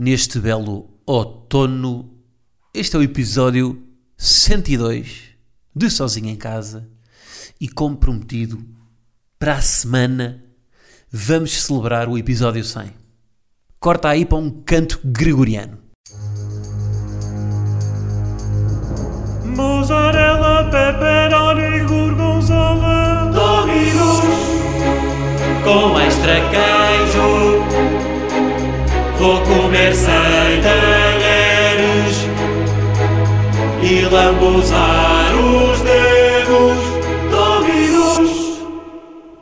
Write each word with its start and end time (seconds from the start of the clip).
neste 0.00 0.40
belo 0.40 0.88
outono? 1.04 2.10
Este 2.72 2.96
é 2.96 2.98
o 2.98 3.02
episódio 3.02 3.86
102 4.16 5.24
de 5.76 5.90
Sozinho 5.90 6.30
em 6.30 6.36
Casa. 6.36 6.88
E 7.60 7.68
como 7.68 7.98
prometido, 7.98 8.64
para 9.38 9.56
a 9.56 9.60
semana 9.60 10.42
vamos 11.12 11.52
celebrar 11.52 12.08
o 12.08 12.16
episódio 12.16 12.64
100. 12.64 12.94
Corta 13.78 14.08
aí 14.08 14.24
para 14.24 14.38
um 14.38 14.50
canto 14.62 14.98
gregoriano. 15.04 15.76
Mozzarella, 19.54 20.64
pepperoni, 20.70 21.19
talheres 30.62 32.16
E 33.82 34.02
lambuzar 34.02 35.32
os 35.34 35.80
dedos 35.80 36.78
Dominus 37.30 38.60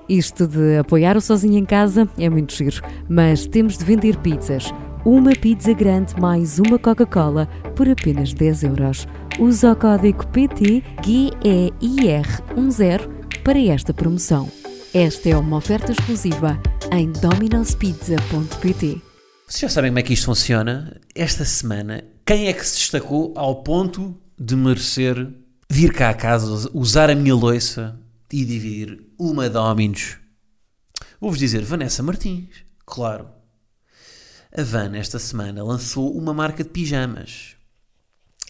Isto 0.09 0.47
de 0.47 0.79
apoiar 0.79 1.17
o 1.17 1.21
sozinho 1.21 1.59
em 1.59 1.65
casa 1.65 2.09
é 2.19 2.31
muito 2.31 2.55
giro, 2.55 2.81
mas 3.09 3.47
temos 3.47 3.77
de 3.77 3.85
vender 3.85 4.17
pizzas. 4.17 4.73
Uma 5.05 5.33
pizza 5.33 5.73
grande 5.73 6.21
mais 6.21 6.59
uma 6.59 6.77
Coca-Cola 6.79 7.49
por 7.77 7.89
apenas 7.89 8.33
10 8.33 8.65
euros. 8.65 9.07
Usa 9.39 9.71
o 9.73 9.77
código 9.77 10.27
PT 10.29 10.83
GEIR10 11.03 13.09
para 13.45 13.61
esta 13.61 13.95
promoção. 13.95 14.49
Esta 14.93 15.29
é 15.29 15.37
uma 15.37 15.59
oferta 15.59 15.93
exclusiva 15.93 16.59
em 16.91 17.13
dominospizza.pt. 17.13 19.08
Vocês 19.49 19.63
já 19.63 19.69
sabem 19.71 19.91
como 19.91 19.99
é 19.99 20.03
que 20.03 20.13
isto 20.13 20.27
funciona? 20.27 21.01
Esta 21.15 21.43
semana, 21.43 22.05
quem 22.27 22.49
é 22.49 22.53
que 22.53 22.67
se 22.67 22.77
destacou 22.77 23.33
ao 23.35 23.63
ponto 23.63 24.15
de 24.39 24.55
merecer 24.55 25.27
vir 25.71 25.91
cá 25.91 26.11
a 26.11 26.15
casa, 26.15 26.71
usar 26.75 27.09
a 27.09 27.15
minha 27.15 27.35
loiça 27.35 27.99
e 28.31 28.45
dividir 28.45 29.07
uma 29.19 29.49
Dominos? 29.49 30.19
Vou-vos 31.19 31.39
dizer, 31.39 31.65
Vanessa 31.65 32.03
Martins, 32.03 32.57
claro. 32.85 33.31
A 34.55 34.63
Van, 34.63 34.95
esta 34.95 35.19
semana, 35.19 35.65
lançou 35.65 36.15
uma 36.15 36.35
marca 36.35 36.63
de 36.63 36.69
pijamas 36.69 37.57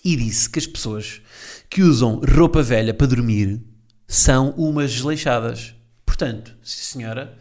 e 0.05 0.17
disse 0.17 0.51
que 0.51 0.59
as 0.59 0.67
pessoas 0.67 1.23
que 1.71 1.81
usam 1.81 2.21
roupa 2.29 2.61
velha 2.61 2.93
para 2.93 3.07
dormir 3.07 3.63
são 4.09 4.51
umas 4.57 4.95
desleixadas. 4.95 5.77
Portanto, 6.05 6.57
sim 6.61 6.99
senhora, 6.99 7.39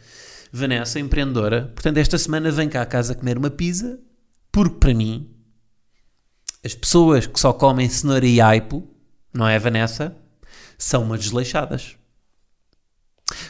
Vanessa, 0.52 1.00
empreendedora, 1.00 1.72
portanto, 1.74 1.98
esta 1.98 2.18
semana 2.18 2.52
vem 2.52 2.70
cá 2.70 2.82
a 2.82 2.86
casa 2.86 3.16
comer 3.16 3.38
uma 3.38 3.50
pizza, 3.50 4.00
porque 4.52 4.78
para 4.80 4.94
mim, 4.94 5.30
as 6.64 6.74
pessoas 6.74 7.28
que 7.28 7.40
só 7.40 7.54
comem 7.54 7.90
cenoura 7.90 8.26
e 8.26 8.42
aipo, 8.42 8.88
não 9.34 9.48
é, 9.48 9.60
Vanessa? 9.60 10.16
São 10.78 11.04
umas 11.04 11.20
desleixadas. 11.20 11.96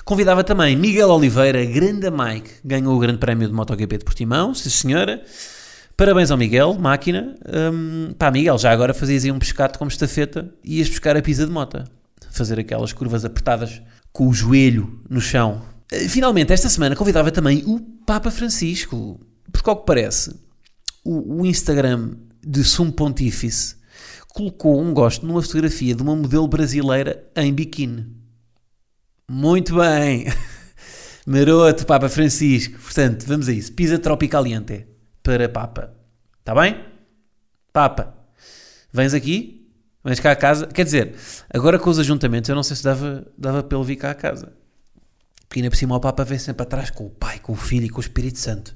Convidava 0.04 0.44
também 0.44 0.76
Miguel 0.76 1.10
Oliveira, 1.10 1.64
grande 1.66 2.10
Mike, 2.10 2.50
ganhou 2.64 2.96
o 2.96 3.00
grande 3.00 3.20
prémio 3.20 3.48
de 3.48 3.54
MotoGP 3.54 4.00
de 4.00 4.06
Portimão, 4.06 4.54
sim 4.54 4.70
senhora. 4.70 5.24
Parabéns 5.96 6.32
ao 6.32 6.38
Miguel, 6.38 6.74
máquina. 6.76 7.36
Hum, 7.74 8.14
pá, 8.18 8.30
Miguel, 8.32 8.58
já 8.58 8.72
agora 8.72 8.94
fazias 8.94 9.24
aí 9.24 9.32
um 9.32 9.40
pescado 9.40 9.78
como 9.78 9.90
estafeta 9.90 10.54
e 10.64 10.78
ias 10.78 10.90
buscar 10.90 11.16
a 11.18 11.22
pizza 11.22 11.46
de 11.46 11.52
mota. 11.52 11.86
Fazer 12.32 12.60
aquelas 12.60 12.94
curvas 12.94 13.26
apertadas 13.26 13.82
com 14.12 14.28
o 14.28 14.34
joelho 14.34 15.02
no 15.10 15.20
chão. 15.20 15.62
Eh, 15.92 16.08
Finalmente, 16.08 16.54
esta 16.54 16.70
semana 16.70 16.96
convidava 16.96 17.32
também 17.32 17.64
o 17.66 17.80
Papa 18.06 18.32
Francisco. 18.32 19.20
Porque, 19.52 19.70
ao 19.70 19.78
que 19.78 19.86
parece, 19.86 20.36
o, 21.04 21.42
o 21.42 21.46
Instagram 21.46 22.16
de 22.46 22.64
Sumo 22.64 22.92
Pontífice 22.92 23.76
colocou 24.30 24.80
um 24.80 24.94
gosto 24.94 25.26
numa 25.26 25.42
fotografia 25.42 25.96
de 25.96 26.04
uma 26.04 26.16
modelo 26.16 26.48
brasileira 26.48 27.28
em 27.36 27.54
biquíni. 27.54 28.08
Muito 29.30 29.76
bem! 29.76 30.26
Maroto, 31.26 31.86
Papa 31.86 32.08
Francisco. 32.08 32.80
Portanto, 32.80 33.26
vamos 33.26 33.50
a 33.50 33.52
isso. 33.52 33.74
Pisa 33.74 34.00
Tropicaliente 34.00 34.86
para 35.22 35.50
Papa. 35.50 35.94
Está 36.40 36.56
bem? 36.56 36.82
Papa, 37.74 38.16
vens 38.94 39.14
aqui? 39.14 39.70
Vens 40.04 40.20
cá 40.22 40.32
a 40.32 40.36
casa? 40.36 40.66
Quer 40.68 40.86
dizer, 40.86 41.16
agora 41.54 41.78
com 41.78 41.90
os 41.90 42.00
ajuntamentos, 42.00 42.50
eu 42.50 42.56
não 42.56 42.64
sei 42.64 42.78
se 42.78 42.84
dava, 42.84 43.28
dava 43.38 43.68
ele 43.70 43.84
vir 43.84 43.98
cá 43.98 44.12
a 44.12 44.16
casa. 44.16 44.57
Porque 45.48 45.60
ainda 45.60 45.70
por 45.70 45.78
cima 45.78 45.96
o 45.96 46.00
Papa 46.00 46.24
vem 46.24 46.38
sempre 46.38 46.64
atrás 46.64 46.90
com 46.90 47.06
o 47.06 47.10
Pai, 47.10 47.40
com 47.40 47.54
o 47.54 47.56
Filho 47.56 47.86
e 47.86 47.90
com 47.90 47.98
o 47.98 48.02
Espírito 48.02 48.40
Santo. 48.40 48.76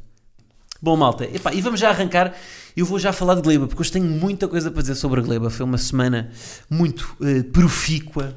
Bom, 0.82 0.98
malta, 0.98 1.26
epá, 1.26 1.54
e 1.54 1.62
vamos 1.62 1.80
já 1.80 1.90
arrancar. 1.90 2.36
Eu 2.76 2.88
vou 2.88 2.98
já 2.98 3.14
falar 3.14 3.36
de 3.36 3.42
Gleba, 3.44 3.68
porque 3.68 3.82
hoje 3.82 3.92
tenho 3.92 4.06
muita 4.06 4.48
coisa 4.48 4.72
para 4.72 4.82
dizer 4.82 4.96
sobre 4.96 5.20
a 5.20 5.24
Gleba. 5.24 5.52
Foi 5.52 5.64
uma 5.64 5.78
semana 5.78 6.32
muito 6.68 7.16
eh, 7.22 7.44
profícua 7.44 8.36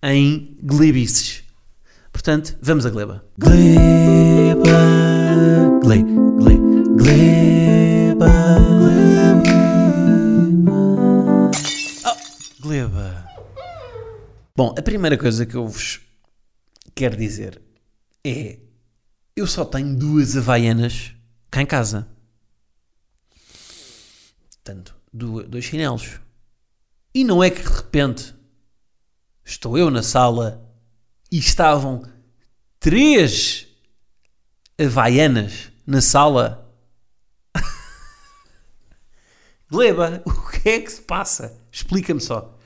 em 0.00 0.56
glebices. 0.62 1.42
Portanto, 2.12 2.56
vamos 2.62 2.86
a 2.86 2.90
Gleba. 2.90 3.24
Gleba, 3.36 4.62
gle, 5.82 6.02
gle, 6.38 6.58
Gleba, 6.96 8.28
Gleba. 9.74 10.70
Oh, 12.06 12.62
Gleba. 12.62 13.26
Bom, 14.56 14.74
a 14.78 14.82
primeira 14.82 15.18
coisa 15.18 15.44
que 15.44 15.56
eu 15.56 15.66
vos 15.66 16.00
quero 16.94 17.16
dizer 17.16 17.60
é: 18.24 18.58
eu 19.34 19.46
só 19.46 19.64
tenho 19.64 19.96
duas 19.96 20.36
havaianas 20.36 21.14
cá 21.50 21.62
em 21.62 21.66
casa. 21.66 22.06
Portanto, 24.50 24.94
dois 25.12 25.64
chinelos. 25.64 26.20
E 27.14 27.24
não 27.24 27.42
é 27.42 27.50
que 27.50 27.62
de 27.62 27.68
repente 27.68 28.34
estou 29.44 29.76
eu 29.76 29.90
na 29.90 30.02
sala 30.02 30.62
e 31.32 31.38
estavam 31.38 32.04
três 32.78 33.66
havaianas 34.78 35.72
na 35.86 36.00
sala. 36.00 36.72
Gleba, 39.68 40.22
o 40.24 40.50
que 40.50 40.68
é 40.68 40.80
que 40.80 40.92
se 40.92 41.02
passa? 41.02 41.60
Explica-me 41.72 42.20
só. 42.20 42.58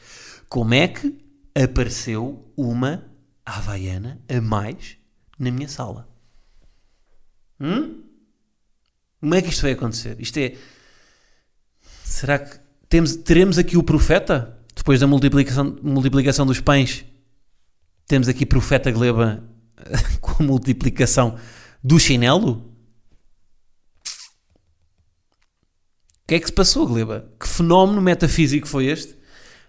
Como 0.49 0.75
é 0.75 0.89
que 0.89 1.25
apareceu 1.55 2.53
uma 2.57 3.11
havaiana 3.47 4.21
a 4.29 4.41
mais 4.41 4.99
na 5.39 5.51
minha 5.51 5.69
sala? 5.69 6.09
Hum? 7.61 8.03
Como 9.21 9.35
é 9.35 9.43
que 9.43 9.49
isto 9.49 9.63
vai 9.63 9.73
acontecer? 9.73 10.21
Isto 10.21 10.39
é. 10.39 10.57
Será 12.05 12.39
que 12.39 12.59
temos, 12.89 13.17
teremos 13.17 13.59
aqui 13.59 13.77
o 13.77 13.83
profeta? 13.83 14.59
Depois 14.75 15.01
da 15.01 15.07
multiplicação, 15.07 15.79
multiplicação 15.83 16.45
dos 16.45 16.61
pães, 16.61 17.05
temos 18.07 18.29
aqui 18.29 18.45
profeta 18.45 18.91
Gleba 18.91 19.43
com 20.21 20.43
a 20.43 20.47
multiplicação 20.47 21.39
do 21.83 21.99
chinelo? 21.99 22.71
O 26.23 26.27
que 26.27 26.35
é 26.35 26.41
que 26.41 26.47
se 26.47 26.53
passou, 26.53 26.87
Gleba? 26.87 27.31
Que 27.39 27.47
fenómeno 27.47 28.01
metafísico 28.01 28.67
foi 28.67 28.87
este 28.87 29.15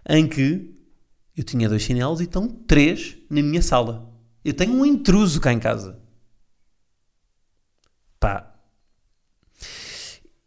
em 0.07 0.27
que 0.27 0.73
eu 1.35 1.43
tinha 1.43 1.67
dois 1.67 1.81
chinelos 1.81 2.21
e 2.21 2.23
estão 2.23 2.47
três 2.47 3.17
na 3.29 3.41
minha 3.41 3.61
sala? 3.61 4.14
Eu 4.45 4.53
tenho 4.53 4.73
um 4.73 4.85
intruso 4.85 5.41
cá 5.41 5.51
em 5.51 5.59
casa. 5.59 5.99
Pá. 8.19 8.55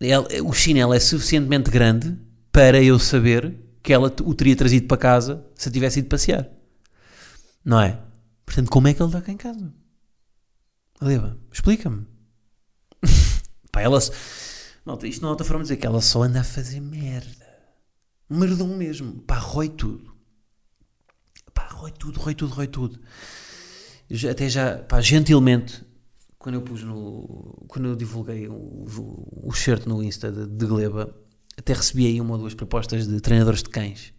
Ele- 0.01 0.41
o 0.43 0.53
chinelo 0.53 0.95
é 0.95 1.01
suficientemente 1.01 1.69
grande 1.69 2.17
para 2.53 2.81
eu 2.81 2.97
saber 3.01 3.59
que 3.83 3.93
ela 3.93 4.15
o 4.25 4.35
teria 4.35 4.55
trazido 4.55 4.87
para 4.87 4.97
casa 4.97 5.45
se 5.57 5.69
tivesse 5.71 5.99
ido 5.99 6.09
passear. 6.09 6.49
Não 7.65 7.81
é? 7.81 8.01
Portanto, 8.47 8.71
como 8.71 8.87
é 8.87 8.95
que 8.95 9.03
ele 9.03 9.09
está 9.09 9.21
cá 9.21 9.33
em 9.33 9.37
casa? 9.37 9.75
Gleba, 11.01 11.37
explica-me. 11.53 12.07
Pá, 13.73 13.81
ela. 13.83 13.99
Malta, 14.85 15.09
isto 15.09 15.23
não 15.23 15.29
é 15.29 15.33
outra 15.33 15.45
forma 15.47 15.65
de 15.65 15.71
dizer 15.71 15.77
que 15.77 15.87
ela 15.87 16.01
só 16.01 16.23
anda 16.23 16.41
a 16.41 16.45
fazer 16.45 16.81
merda. 16.81 17.47
Merdão 18.31 18.69
mesmo. 18.69 19.21
Pá, 19.23 19.39
rói 19.39 19.69
tudo. 19.69 20.17
Pá, 21.53 21.67
rói 21.67 21.91
tudo, 21.91 22.21
rói 22.21 22.35
tudo, 22.35 22.55
rói 22.55 22.69
tudo. 22.69 23.01
Já- 24.11 24.31
até 24.31 24.49
já, 24.49 24.79
pá, 24.79 25.01
gentilmente, 25.01 25.85
quando 26.39 26.55
eu 26.57 26.63
pus 26.63 26.83
no. 26.83 27.65
Quando 27.69 27.89
eu 27.89 27.97
divulguei 27.97 28.49
o, 28.49 28.53
o, 28.55 29.49
o 29.49 29.53
shirt 29.53 29.87
no 29.87 30.03
Insta 30.03 30.31
de, 30.33 30.47
de 30.47 30.67
Gleba, 30.67 31.15
até 31.57 31.73
recebi 31.75 32.07
aí 32.07 32.21
uma 32.21 32.33
ou 32.35 32.39
duas 32.39 32.55
propostas 32.55 33.07
de 33.07 33.21
treinadores 33.21 33.63
de 33.63 33.69
cães. 33.69 34.13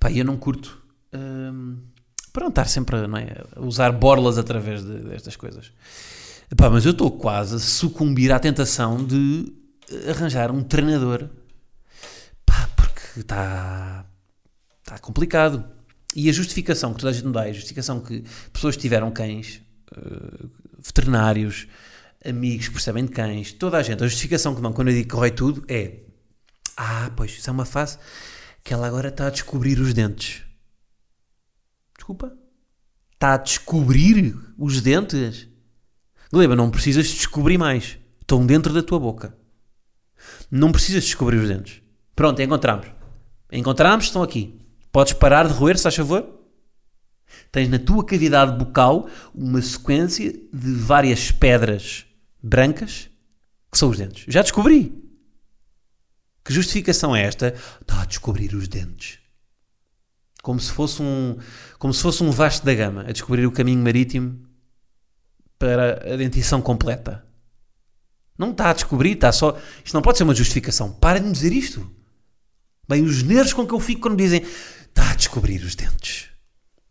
Pá, 0.00 0.10
eu 0.10 0.24
não 0.24 0.36
curto. 0.36 0.82
hum, 1.12 1.78
para 2.32 2.44
não 2.44 2.48
estar 2.48 2.66
sempre 2.66 3.06
não 3.06 3.18
é, 3.18 3.44
a 3.54 3.60
usar 3.60 3.92
borlas 3.92 4.38
através 4.38 4.82
de- 4.82 5.00
destas 5.02 5.36
coisas. 5.36 5.70
Pá, 6.56 6.68
mas 6.70 6.84
eu 6.84 6.92
estou 6.92 7.10
quase 7.10 7.56
a 7.56 7.58
sucumbir 7.58 8.32
à 8.32 8.38
tentação 8.40 9.04
de 9.04 9.52
arranjar 10.08 10.50
um 10.50 10.62
treinador. 10.62 11.28
Pá, 12.44 12.68
porque 12.76 13.20
está 13.20 14.04
está 14.82 14.98
complicado. 14.98 15.64
E 16.14 16.28
a 16.28 16.32
justificação 16.32 16.92
que 16.92 17.00
toda 17.00 17.10
a 17.10 17.12
gente 17.12 17.28
dá, 17.30 17.46
é 17.46 17.50
a 17.50 17.52
justificação 17.52 18.00
que 18.00 18.24
pessoas 18.52 18.76
tiveram 18.76 19.10
cães, 19.10 19.62
eh, 19.96 20.46
veterinários, 20.78 21.66
amigos 22.24 22.68
que 22.68 22.74
percebem 22.74 23.04
de 23.04 23.12
cães, 23.12 23.52
toda 23.52 23.78
a 23.78 23.82
gente, 23.82 24.02
a 24.02 24.06
justificação 24.06 24.54
que 24.54 24.60
dão 24.60 24.72
quando 24.72 24.88
eu 24.88 24.94
digo 24.94 25.08
que 25.08 25.14
corrói 25.14 25.30
tudo 25.30 25.64
é 25.68 26.00
ah, 26.76 27.10
pois, 27.16 27.32
isso 27.32 27.48
é 27.48 27.52
uma 27.52 27.64
fase 27.64 27.98
que 28.64 28.72
ela 28.72 28.86
agora 28.86 29.08
está 29.08 29.26
a 29.26 29.30
descobrir 29.30 29.78
os 29.78 29.92
dentes. 29.92 30.42
Desculpa? 31.96 32.36
Está 33.12 33.34
a 33.34 33.38
descobrir 33.38 34.36
os 34.58 34.80
dentes? 34.80 35.48
Gleba, 36.32 36.56
não 36.56 36.70
precisas 36.70 37.06
de 37.06 37.14
descobrir 37.14 37.58
mais. 37.58 37.98
Estão 38.20 38.46
dentro 38.46 38.72
da 38.72 38.82
tua 38.82 38.98
boca. 38.98 39.36
Não 40.50 40.72
precisas 40.72 41.02
de 41.02 41.08
descobrir 41.08 41.36
os 41.36 41.48
dentes. 41.48 41.82
Pronto, 42.14 42.40
encontramos. 42.40 42.86
Encontramos, 43.50 44.06
estão 44.06 44.22
aqui. 44.22 44.58
Podes 44.92 45.14
parar 45.14 45.48
de 45.48 45.54
roer, 45.54 45.76
se 45.78 45.82
faz 45.84 45.96
favor? 45.96 46.40
Tens 47.50 47.68
na 47.68 47.78
tua 47.78 48.04
cavidade 48.04 48.56
bucal 48.56 49.08
uma 49.34 49.60
sequência 49.62 50.30
de 50.30 50.72
várias 50.74 51.30
pedras 51.30 52.04
brancas 52.42 53.08
que 53.70 53.78
são 53.78 53.88
os 53.88 53.96
dentes. 53.96 54.26
Já 54.28 54.42
descobri. 54.42 55.02
Que 56.44 56.52
justificação 56.52 57.16
é 57.16 57.22
esta? 57.22 57.54
Está 57.80 58.02
a 58.02 58.04
descobrir 58.04 58.54
os 58.54 58.68
dentes. 58.68 59.18
Como 60.42 60.60
se 60.60 60.70
fosse 60.70 61.00
um, 61.00 61.38
como 61.78 61.94
se 61.94 62.02
fosse 62.02 62.22
um 62.22 62.30
vasto 62.30 62.66
da 62.66 62.74
gama 62.74 63.02
a 63.02 63.12
descobrir 63.12 63.46
o 63.46 63.52
caminho 63.52 63.82
marítimo 63.82 64.44
para 65.58 66.12
a 66.12 66.16
dentição 66.16 66.60
completa. 66.60 67.24
Não 68.36 68.50
está 68.50 68.70
a 68.70 68.72
descobrir, 68.74 69.12
está 69.12 69.30
só. 69.30 69.56
Isto 69.84 69.94
não 69.94 70.02
pode 70.02 70.18
ser 70.18 70.24
uma 70.24 70.34
justificação. 70.34 70.92
Para 70.92 71.20
de 71.20 71.26
me 71.26 71.32
dizer 71.32 71.52
isto. 71.52 71.88
Bem, 72.88 73.04
os 73.04 73.22
nervos 73.22 73.52
com 73.52 73.66
que 73.66 73.72
eu 73.72 73.78
fico 73.78 74.02
quando 74.02 74.16
me 74.16 74.22
dizem 74.22 74.44
está 74.92 75.10
a 75.10 75.14
descobrir 75.14 75.62
os 75.62 75.74
dentes. 75.74 76.28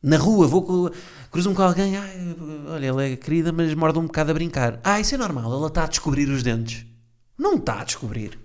Na 0.04 0.18
rua, 0.18 0.48
vou 0.48 0.92
cruzo-me 1.30 1.56
com 1.56 1.62
alguém, 1.62 1.96
"Ai, 1.96 2.36
olha, 2.68 2.86
ela 2.88 3.04
é 3.04 3.16
querida, 3.16 3.52
mas 3.52 3.74
morde 3.74 4.00
um 4.00 4.06
bocado 4.06 4.32
a 4.32 4.34
brincar. 4.34 4.80
Ah, 4.84 5.00
isso 5.00 5.14
é 5.14 5.18
normal, 5.18 5.52
ela 5.54 5.68
está 5.68 5.84
a 5.84 5.88
descobrir 5.88 6.28
os 6.28 6.42
dentes. 6.42 6.86
Não 7.38 7.56
está 7.56 7.82
a 7.82 7.84
descobrir. 7.84 8.40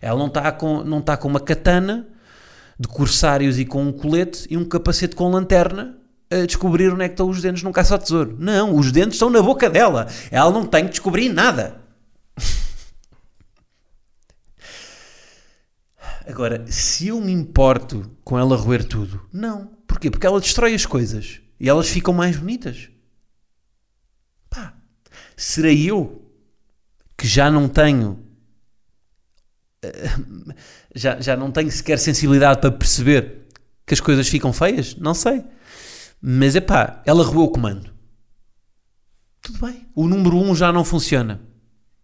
Ela 0.00 0.18
não 0.18 0.28
está 0.28 0.50
com, 0.52 0.82
não 0.82 0.98
está 0.98 1.16
com 1.16 1.28
uma 1.28 1.40
katana 1.40 2.08
de 2.78 2.88
corsários 2.88 3.58
e 3.58 3.64
com 3.64 3.82
um 3.82 3.92
colete 3.92 4.46
e 4.48 4.56
um 4.56 4.64
capacete 4.64 5.16
com 5.16 5.30
lanterna 5.30 5.96
a 6.30 6.46
descobrir 6.46 6.92
onde 6.92 7.04
é 7.04 7.08
que 7.08 7.14
estão 7.14 7.28
os 7.28 7.40
dentes 7.40 7.62
num 7.62 7.72
caça-tesouro. 7.72 8.36
Não, 8.38 8.76
os 8.76 8.92
dentes 8.92 9.14
estão 9.14 9.30
na 9.30 9.42
boca 9.42 9.68
dela. 9.68 10.06
Ela 10.30 10.50
não 10.52 10.64
tem 10.66 10.84
que 10.84 10.90
descobrir 10.90 11.28
nada. 11.28 11.80
Agora, 16.28 16.70
se 16.70 17.08
eu 17.08 17.18
me 17.22 17.32
importo 17.32 18.14
com 18.22 18.38
ela 18.38 18.54
roer 18.54 18.84
tudo, 18.84 19.26
não. 19.32 19.78
Porquê? 19.86 20.10
Porque 20.10 20.26
ela 20.26 20.38
destrói 20.38 20.74
as 20.74 20.84
coisas 20.84 21.40
e 21.58 21.66
elas 21.66 21.88
ficam 21.88 22.12
mais 22.12 22.36
bonitas. 22.36 22.90
Pá, 24.50 24.74
serei 25.34 25.90
eu 25.90 26.30
que 27.16 27.26
já 27.26 27.50
não 27.50 27.66
tenho 27.66 28.22
eh, 29.82 30.10
já, 30.94 31.18
já 31.18 31.34
não 31.34 31.50
tenho 31.50 31.72
sequer 31.72 31.98
sensibilidade 31.98 32.60
para 32.60 32.72
perceber 32.72 33.46
que 33.86 33.94
as 33.94 34.00
coisas 34.00 34.28
ficam 34.28 34.52
feias? 34.52 34.94
Não 34.96 35.14
sei. 35.14 35.42
Mas 36.20 36.54
é 36.54 36.60
pá, 36.60 37.02
ela 37.06 37.24
roeu 37.24 37.44
o 37.44 37.48
comando. 37.48 37.90
Tudo 39.40 39.66
bem. 39.66 39.88
O 39.94 40.06
número 40.06 40.36
1 40.36 40.56
já 40.56 40.70
não 40.70 40.84
funciona. 40.84 41.40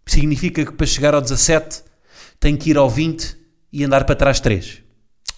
Significa 0.06 0.64
que 0.64 0.72
para 0.72 0.86
chegar 0.86 1.12
ao 1.12 1.20
17 1.20 1.84
tem 2.40 2.56
que 2.56 2.70
ir 2.70 2.78
ao 2.78 2.88
20 2.88 3.43
e 3.74 3.82
andar 3.82 4.04
para 4.04 4.14
trás 4.14 4.38
3. 4.38 4.84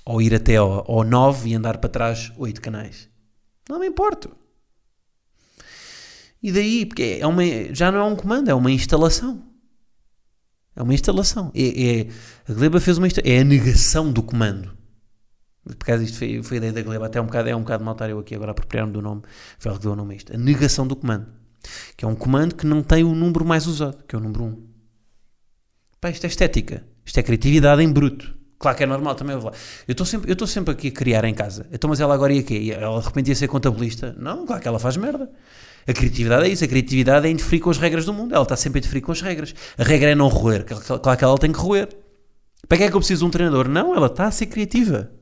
Ou 0.04 0.20
ir 0.20 0.34
até 0.34 0.56
ao, 0.56 0.88
ao 0.90 1.02
9 1.02 1.48
e 1.48 1.54
andar 1.54 1.78
para 1.78 1.88
trás 1.88 2.30
8 2.36 2.60
canais. 2.60 3.08
Não 3.66 3.78
me 3.78 3.86
importo. 3.86 4.36
E 6.42 6.52
daí, 6.52 6.84
porque 6.84 7.16
é 7.18 7.26
uma, 7.26 7.42
já 7.74 7.90
não 7.90 7.98
é 7.98 8.04
um 8.04 8.14
comando, 8.14 8.50
é 8.50 8.54
uma 8.54 8.70
instalação. 8.70 9.42
É 10.76 10.82
uma 10.82 10.92
instalação. 10.92 11.50
É, 11.54 12.00
é- 12.00 12.08
a 12.46 12.52
Gleba 12.52 12.78
fez 12.78 12.98
uma 12.98 13.08
É 13.24 13.38
a 13.38 13.44
negação 13.44 14.12
do 14.12 14.22
comando. 14.22 14.76
Por 15.64 15.86
causa 15.86 16.04
disto 16.04 16.18
foi, 16.18 16.42
foi 16.42 16.58
a 16.58 16.58
ideia 16.58 16.72
da 16.74 16.82
Gleba. 16.82 17.06
Até 17.06 17.18
um 17.18 17.24
bocado, 17.24 17.48
é 17.48 17.56
um 17.56 17.60
bocado 17.62 17.82
mal 17.82 17.94
estar 17.94 18.10
eu 18.10 18.18
aqui 18.18 18.34
agora 18.34 18.50
apropriar-me 18.50 18.92
do 18.92 19.00
nome. 19.00 19.22
Foi 19.58 19.72
ela 19.72 19.96
nome 19.96 20.12
a 20.12 20.16
isto. 20.18 20.34
A 20.34 20.36
negação 20.36 20.86
do 20.86 20.94
comando. 20.94 21.26
Que 21.96 22.04
é 22.04 22.08
um 22.08 22.14
comando 22.14 22.54
que 22.54 22.66
não 22.66 22.82
tem 22.82 23.02
o 23.02 23.14
número 23.14 23.46
mais 23.46 23.66
usado, 23.66 24.04
que 24.04 24.14
é 24.14 24.18
o 24.18 24.22
número 24.22 24.44
1. 24.44 24.66
Pá, 25.98 26.10
isto 26.10 26.24
é 26.24 26.28
estética. 26.28 26.86
Isto 27.06 27.20
é 27.20 27.22
criatividade 27.22 27.82
em 27.82 27.90
bruto. 27.90 28.36
Claro 28.58 28.76
que 28.76 28.82
é 28.82 28.86
normal 28.86 29.14
também. 29.14 29.36
eu 29.36 29.52
estou 29.88 30.06
sempre, 30.06 30.34
eu 30.36 30.46
sempre 30.46 30.72
aqui 30.72 30.88
a 30.88 30.90
criar 30.90 31.24
em 31.24 31.34
casa. 31.34 31.66
Então, 31.70 31.88
mas 31.88 32.00
ela 32.00 32.14
agora 32.14 32.32
ia 32.32 32.42
quê? 32.42 32.74
Ela 32.76 32.98
de 32.98 33.06
repente 33.06 33.28
ia 33.28 33.34
ser 33.36 33.48
contabilista? 33.48 34.16
Não, 34.18 34.44
claro 34.46 34.60
que 34.60 34.68
ela 34.68 34.78
faz 34.78 34.96
merda. 34.96 35.30
A 35.86 35.92
criatividade 35.92 36.46
é 36.46 36.48
isso. 36.48 36.64
A 36.64 36.68
criatividade 36.68 37.28
é 37.28 37.30
interferir 37.30 37.60
com 37.60 37.70
as 37.70 37.78
regras 37.78 38.04
do 38.06 38.12
mundo. 38.12 38.34
Ela 38.34 38.42
está 38.42 38.56
sempre 38.56 38.78
a 38.78 38.80
interferir 38.80 39.02
com 39.02 39.12
as 39.12 39.20
regras. 39.20 39.54
A 39.78 39.84
regra 39.84 40.10
é 40.10 40.14
não 40.14 40.28
roer. 40.28 40.64
Claro 40.64 41.18
que 41.18 41.24
ela 41.24 41.38
tem 41.38 41.52
que 41.52 41.58
roer. 41.58 41.88
Para 42.68 42.78
que 42.78 42.84
é 42.84 42.90
que 42.90 42.96
eu 42.96 43.00
preciso 43.00 43.20
de 43.20 43.26
um 43.26 43.30
treinador? 43.30 43.68
Não, 43.68 43.94
ela 43.94 44.06
está 44.06 44.26
a 44.26 44.30
ser 44.30 44.46
criativa. 44.46 45.12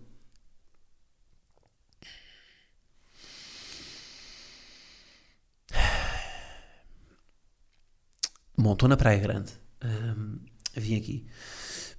Bom, 8.56 8.72
estou 8.72 8.88
na 8.88 8.96
Praia 8.96 9.18
Grande. 9.18 9.52
Hum, 9.84 10.38
vim 10.76 10.96
aqui 10.96 11.26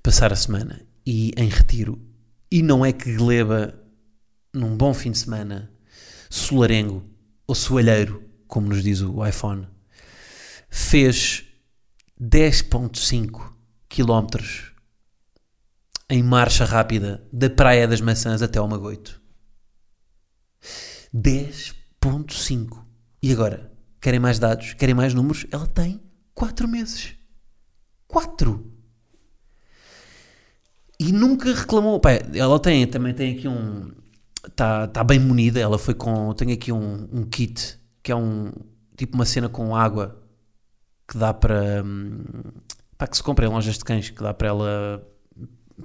passar 0.05 0.31
a 0.31 0.35
semana 0.35 0.85
e 1.03 1.31
em 1.35 1.49
retiro. 1.49 1.99
E 2.51 2.61
não 2.61 2.85
é 2.85 2.93
que 2.93 3.15
Gleba, 3.15 3.73
num 4.53 4.77
bom 4.77 4.93
fim 4.93 5.09
de 5.09 5.17
semana, 5.17 5.73
solarengo 6.29 7.03
ou 7.47 7.55
soalheiro, 7.55 8.23
como 8.47 8.67
nos 8.67 8.83
diz 8.83 9.01
o 9.01 9.25
iPhone, 9.25 9.67
fez 10.69 11.43
10.5 12.21 13.51
km 13.89 14.45
em 16.07 16.21
marcha 16.21 16.65
rápida 16.65 17.27
da 17.33 17.49
Praia 17.49 17.87
das 17.87 17.99
Maçãs 17.99 18.43
até 18.43 18.59
ao 18.59 18.67
Magoito. 18.67 19.19
10.5. 21.15 22.85
E 23.23 23.31
agora? 23.31 23.73
Querem 23.99 24.19
mais 24.19 24.37
dados? 24.37 24.75
Querem 24.75 24.93
mais 24.93 25.15
números? 25.15 25.47
Ela 25.49 25.65
tem 25.65 25.99
4 26.35 26.67
meses. 26.67 27.15
4! 28.07 28.74
E 30.99 31.11
nunca 31.11 31.53
reclamou. 31.53 31.99
Pá, 31.99 32.11
ela 32.33 32.59
tem, 32.59 32.85
também 32.87 33.13
tem 33.13 33.37
aqui 33.37 33.47
um. 33.47 33.91
Está 34.47 34.87
tá 34.87 35.03
bem 35.03 35.19
munida. 35.19 35.59
Ela 35.59 35.77
foi 35.77 35.93
com. 35.93 36.33
Tem 36.33 36.51
aqui 36.51 36.71
um, 36.71 37.07
um 37.11 37.23
kit 37.23 37.79
que 38.01 38.11
é 38.11 38.15
um. 38.15 38.51
Tipo 38.97 39.15
uma 39.15 39.25
cena 39.25 39.49
com 39.49 39.75
água 39.75 40.21
que 41.07 41.17
dá 41.17 41.33
para. 41.33 41.83
hum, 41.83 42.23
Pá, 42.97 43.07
que 43.07 43.17
se 43.17 43.23
compra 43.23 43.45
em 43.45 43.49
lojas 43.49 43.77
de 43.77 43.83
cães, 43.83 44.09
que 44.09 44.23
dá 44.23 44.33
para 44.33 44.47
ela. 44.47 45.07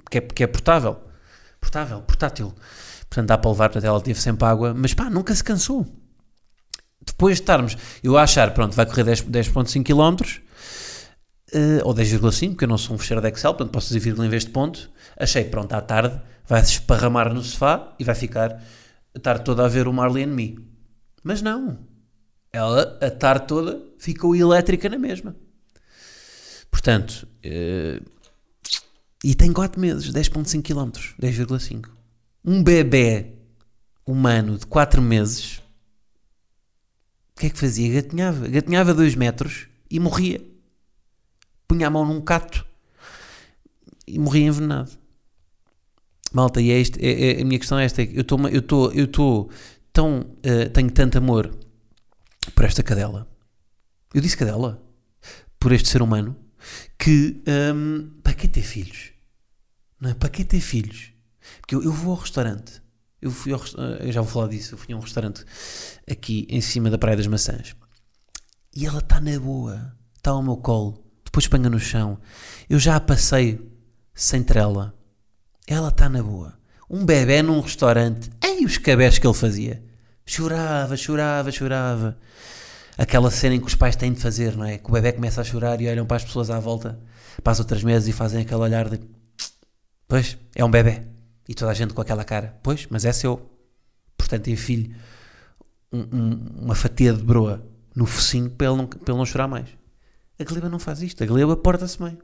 Que 0.09 0.19
é, 0.19 0.21
que 0.21 0.43
é 0.43 0.47
portável. 0.47 0.97
Portável, 1.59 2.01
portátil. 2.01 2.53
Portanto, 3.09 3.27
dá 3.27 3.37
para 3.37 3.51
levar, 3.51 3.69
portanto, 3.69 3.85
ela 3.85 3.99
teve 3.99 4.21
sempre 4.21 4.45
água, 4.47 4.73
mas 4.73 4.93
pá, 4.93 5.09
nunca 5.09 5.35
se 5.35 5.43
cansou. 5.43 5.85
Depois 7.05 7.37
de 7.37 7.43
estarmos, 7.43 7.75
eu 8.01 8.17
a 8.17 8.23
achar, 8.23 8.53
pronto, 8.53 8.73
vai 8.73 8.85
correr 8.85 9.03
10 9.03 9.23
10.5 9.23 9.83
km, 9.83 10.41
eh, 11.51 11.81
ou 11.83 11.93
10,5, 11.93 12.51
porque 12.51 12.63
eu 12.63 12.69
não 12.69 12.77
sou 12.77 12.95
um 12.95 12.99
fecheiro 12.99 13.21
de 13.21 13.27
Excel, 13.27 13.53
portanto 13.53 13.73
posso 13.73 13.87
dizer 13.87 13.99
vírgula 13.99 14.25
em 14.25 14.29
vez 14.29 14.45
de 14.45 14.51
ponto. 14.51 14.89
Achei, 15.21 15.43
pronto, 15.45 15.71
à 15.73 15.81
tarde, 15.81 16.19
vai 16.47 16.65
se 16.65 16.71
esparramar 16.71 17.31
no 17.31 17.43
sofá 17.43 17.95
e 17.99 18.03
vai 18.03 18.15
ficar 18.15 18.59
a 19.13 19.19
tarde 19.19 19.43
toda 19.43 19.63
a 19.63 19.67
ver 19.67 19.87
o 19.87 19.93
Marley 19.93 20.23
and 20.23 20.33
Me. 20.33 20.57
Mas 21.23 21.43
não. 21.43 21.77
Ela, 22.51 22.97
a 22.99 23.11
tarde 23.11 23.45
toda, 23.45 23.79
ficou 23.99 24.35
elétrica 24.35 24.89
na 24.89 24.97
mesma. 24.97 25.35
Portanto, 26.71 27.27
eh, 27.43 28.01
e 29.23 29.35
tem 29.35 29.53
4 29.53 29.79
meses, 29.79 30.11
10,5 30.11 30.63
km, 30.63 30.89
10,5. 31.21 31.91
Um 32.43 32.63
bebê 32.63 33.33
humano 34.03 34.57
de 34.57 34.65
4 34.65 35.03
meses, 35.03 35.61
o 37.35 37.39
que 37.39 37.45
é 37.45 37.49
que 37.51 37.59
fazia? 37.59 38.01
Gatinhava. 38.01 38.47
Gatinhava 38.47 38.91
2 38.95 39.13
metros 39.13 39.67
e 39.87 39.99
morria. 39.99 40.41
Punha 41.67 41.85
a 41.85 41.91
mão 41.91 42.05
num 42.05 42.21
cato 42.21 42.65
e 44.07 44.17
morria 44.17 44.47
envenenado. 44.47 45.00
Malta, 46.33 46.61
e 46.61 46.71
é 46.71 46.81
é- 46.81 47.39
é- 47.39 47.41
a 47.41 47.45
minha 47.45 47.59
questão 47.59 47.77
é 47.79 47.85
esta: 47.85 48.01
é 48.01 48.09
eu 48.13 48.21
estou 48.21 48.39
eu 48.49 48.59
estou 48.59 48.91
eu 48.93 49.05
estou 49.05 49.49
tão 49.93 50.35
eh, 50.43 50.69
tenho 50.69 50.89
tanto 50.91 51.17
amor 51.17 51.51
por 52.55 52.65
esta 52.65 52.81
cadela. 52.83 53.27
Eu 54.13 54.21
disse 54.21 54.37
cadela? 54.37 54.81
por 55.59 55.71
este 55.71 55.89
ser 55.89 56.01
humano 56.01 56.35
que 56.97 57.43
hum, 57.75 58.09
para 58.23 58.33
que 58.33 58.47
ter 58.47 58.63
filhos? 58.63 59.11
Não 59.99 60.09
é? 60.09 60.13
Para 60.15 60.29
que 60.29 60.43
ter 60.43 60.59
filhos? 60.59 61.11
Porque 61.59 61.75
eu, 61.75 61.83
eu 61.83 61.91
vou 61.91 62.13
ao 62.13 62.19
restaurante, 62.19 62.81
eu, 63.21 63.29
fui 63.29 63.51
ao, 63.53 63.59
resta- 63.59 63.79
eu 64.01 64.11
já 64.11 64.21
vou 64.21 64.29
falar 64.31 64.47
disso, 64.47 64.73
eu 64.73 64.77
fui 64.79 64.91
a 64.93 64.97
um 64.97 65.01
restaurante 65.01 65.45
aqui 66.09 66.47
em 66.49 66.61
cima 66.61 66.89
da 66.89 66.97
Praia 66.97 67.15
das 67.17 67.27
Maçãs 67.27 67.75
e 68.75 68.85
ela 68.87 68.99
está 68.99 69.21
na 69.21 69.39
boa, 69.39 69.95
está 70.17 70.31
ao 70.31 70.41
meu 70.41 70.57
colo, 70.57 71.03
depois 71.23 71.47
panga 71.47 71.69
no 71.69 71.79
chão. 71.79 72.19
Eu 72.69 72.79
já 72.79 72.95
a 72.95 72.99
passei 72.99 73.59
sem 74.15 74.41
trela, 74.43 74.95
ela 75.71 75.89
está 75.89 76.09
na 76.09 76.21
boa. 76.21 76.53
Um 76.89 77.05
bebê 77.05 77.41
num 77.41 77.59
restaurante, 77.61 78.29
ei, 78.43 78.65
os 78.65 78.77
cabés 78.77 79.17
que 79.17 79.25
ele 79.25 79.33
fazia. 79.33 79.83
Chorava, 80.25 80.95
chorava, 80.97 81.51
chorava. 81.51 82.17
Aquela 82.97 83.31
cena 83.31 83.55
em 83.55 83.59
que 83.59 83.67
os 83.67 83.75
pais 83.75 83.95
têm 83.95 84.11
de 84.13 84.19
fazer, 84.19 84.55
não 84.55 84.65
é? 84.65 84.77
Que 84.77 84.89
o 84.89 84.93
bebê 84.93 85.13
começa 85.13 85.41
a 85.41 85.43
chorar 85.43 85.79
e 85.81 85.87
olham 85.87 86.05
para 86.05 86.17
as 86.17 86.23
pessoas 86.25 86.49
à 86.49 86.59
volta, 86.59 86.99
para 87.43 87.51
as 87.51 87.59
outras 87.59 87.83
mesas 87.83 88.07
e 88.07 88.11
fazem 88.11 88.41
aquele 88.41 88.59
olhar 88.61 88.89
de 88.89 88.99
Pois, 90.07 90.37
é 90.53 90.63
um 90.63 90.69
bebê. 90.69 91.03
E 91.47 91.55
toda 91.55 91.71
a 91.71 91.73
gente 91.73 91.93
com 91.93 92.01
aquela 92.01 92.23
cara. 92.25 92.57
Pois, 92.61 92.85
mas 92.89 93.05
é 93.05 93.13
seu. 93.13 93.49
Portanto, 94.17 94.53
filho 94.57 94.93
um- 95.91 96.07
um- 96.11 96.47
uma 96.63 96.75
fatia 96.75 97.13
de 97.13 97.23
broa 97.23 97.65
no 97.95 98.05
focinho 98.05 98.49
para 98.49 98.67
ele, 98.67 98.75
não, 98.77 98.87
para 98.87 98.99
ele 99.11 99.17
não 99.17 99.25
chorar 99.25 99.47
mais. 99.47 99.67
A 100.39 100.43
Gleba 100.43 100.69
não 100.69 100.79
faz 100.79 101.01
isto. 101.01 101.23
A 101.23 101.25
Gleba 101.25 101.55
porta-se 101.55 101.97
bem. 101.97 102.17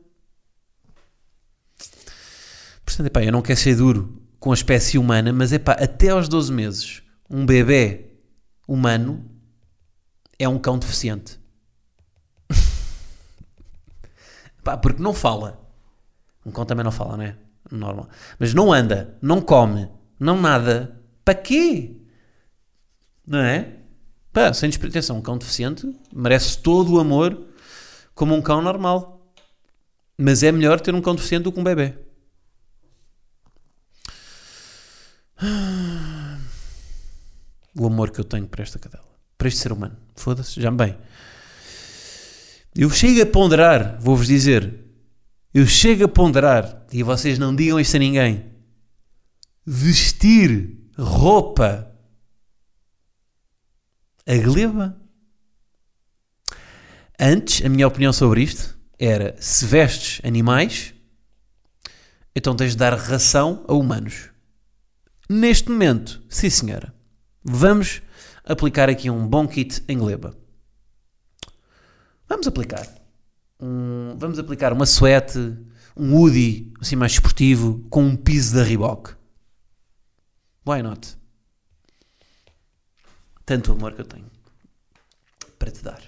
Portanto, 2.87 3.07
epá, 3.07 3.21
eu 3.21 3.33
não 3.33 3.41
quero 3.41 3.59
ser 3.59 3.75
duro 3.75 4.17
com 4.39 4.51
a 4.51 4.53
espécie 4.53 4.97
humana, 4.97 5.33
mas 5.33 5.51
é 5.51 5.59
pá, 5.59 5.73
até 5.73 6.07
aos 6.07 6.29
12 6.29 6.53
meses, 6.53 7.03
um 7.29 7.45
bebê 7.45 8.13
humano 8.65 9.29
é 10.39 10.47
um 10.47 10.57
cão 10.57 10.79
deficiente. 10.79 11.37
pá, 14.63 14.77
porque 14.77 15.03
não 15.03 15.13
fala. 15.13 15.61
Um 16.45 16.51
cão 16.51 16.65
também 16.65 16.85
não 16.85 16.91
fala, 16.91 17.17
não 17.17 17.25
é? 17.25 17.35
Normal. 17.69 18.07
Mas 18.39 18.53
não 18.53 18.71
anda, 18.71 19.17
não 19.21 19.41
come, 19.41 19.89
não 20.17 20.39
nada. 20.39 20.97
Para 21.25 21.35
quê? 21.35 21.97
Não 23.25 23.39
é? 23.39 23.79
Pá, 24.31 24.53
sem 24.53 24.69
despretensão, 24.69 25.17
um 25.17 25.21
cão 25.21 25.37
deficiente 25.37 25.93
merece 26.13 26.59
todo 26.59 26.93
o 26.93 26.99
amor 27.01 27.37
como 28.15 28.33
um 28.33 28.41
cão 28.41 28.61
normal. 28.61 29.29
Mas 30.17 30.41
é 30.41 30.53
melhor 30.53 30.79
ter 30.79 30.95
um 30.95 31.01
cão 31.01 31.15
deficiente 31.15 31.43
do 31.43 31.51
que 31.51 31.59
um 31.59 31.65
bebê. 31.65 32.06
O 37.75 37.85
amor 37.85 38.11
que 38.11 38.19
eu 38.19 38.25
tenho 38.25 38.47
para 38.47 38.63
esta 38.63 38.79
cadela, 38.79 39.07
para 39.37 39.47
este 39.47 39.59
ser 39.59 39.71
humano. 39.71 39.95
Foda-se, 40.15 40.59
já 40.59 40.71
me 40.71 40.77
bem. 40.77 40.97
Eu 42.75 42.89
chego 42.89 43.21
a 43.21 43.25
ponderar, 43.25 43.99
vou-vos 43.99 44.27
dizer, 44.27 44.83
eu 45.53 45.65
chego 45.65 46.05
a 46.05 46.07
ponderar, 46.07 46.85
e 46.91 47.01
vocês 47.03 47.39
não 47.39 47.55
digam 47.55 47.79
isto 47.79 47.95
a 47.95 47.99
ninguém, 47.99 48.45
vestir 49.65 50.77
roupa 50.97 51.91
a 54.25 54.37
gleba. 54.37 54.99
Antes, 57.19 57.65
a 57.65 57.69
minha 57.69 57.87
opinião 57.87 58.13
sobre 58.13 58.43
isto 58.43 58.77
era: 58.99 59.35
se 59.39 59.65
vestes 59.65 60.23
animais, 60.23 60.93
então 62.35 62.55
tens 62.55 62.71
de 62.71 62.77
dar 62.77 62.93
ração 62.93 63.65
a 63.67 63.73
humanos. 63.73 64.29
Neste 65.29 65.69
momento, 65.69 66.21
sim 66.29 66.49
senhora, 66.49 66.93
vamos 67.43 68.01
aplicar 68.45 68.89
aqui 68.89 69.09
um 69.09 69.27
bom 69.27 69.47
kit 69.47 69.83
em 69.87 69.97
gleba. 69.97 70.37
Vamos 72.29 72.47
aplicar. 72.47 72.87
Um- 73.59 74.15
vamos 74.17 74.39
aplicar 74.39 74.71
uma 74.71 74.85
suete, 74.85 75.39
um 75.95 76.15
hoodie 76.15 76.71
assim 76.79 76.95
mais 76.95 77.13
esportivo, 77.13 77.85
com 77.89 78.03
um 78.03 78.15
piso 78.15 78.55
da 78.55 78.63
Reebok. 78.63 79.15
Why 80.65 80.81
not? 80.83 81.17
Tanto 83.45 83.71
amor 83.71 83.93
que 83.93 84.01
eu 84.01 84.05
tenho 84.05 84.29
para 85.57 85.71
te 85.71 85.81
dar. 85.81 86.01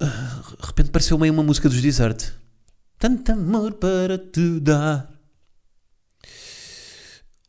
Ah, 0.00 0.42
De 0.60 0.66
repente 0.66 0.90
pareceu 0.90 1.16
meio 1.18 1.32
uma 1.32 1.42
música 1.44 1.68
dos 1.68 1.80
Desert. 1.80 2.32
Tanto 2.98 3.32
amor 3.32 3.74
para 3.74 4.18
te 4.18 4.60
dar. 4.60 5.11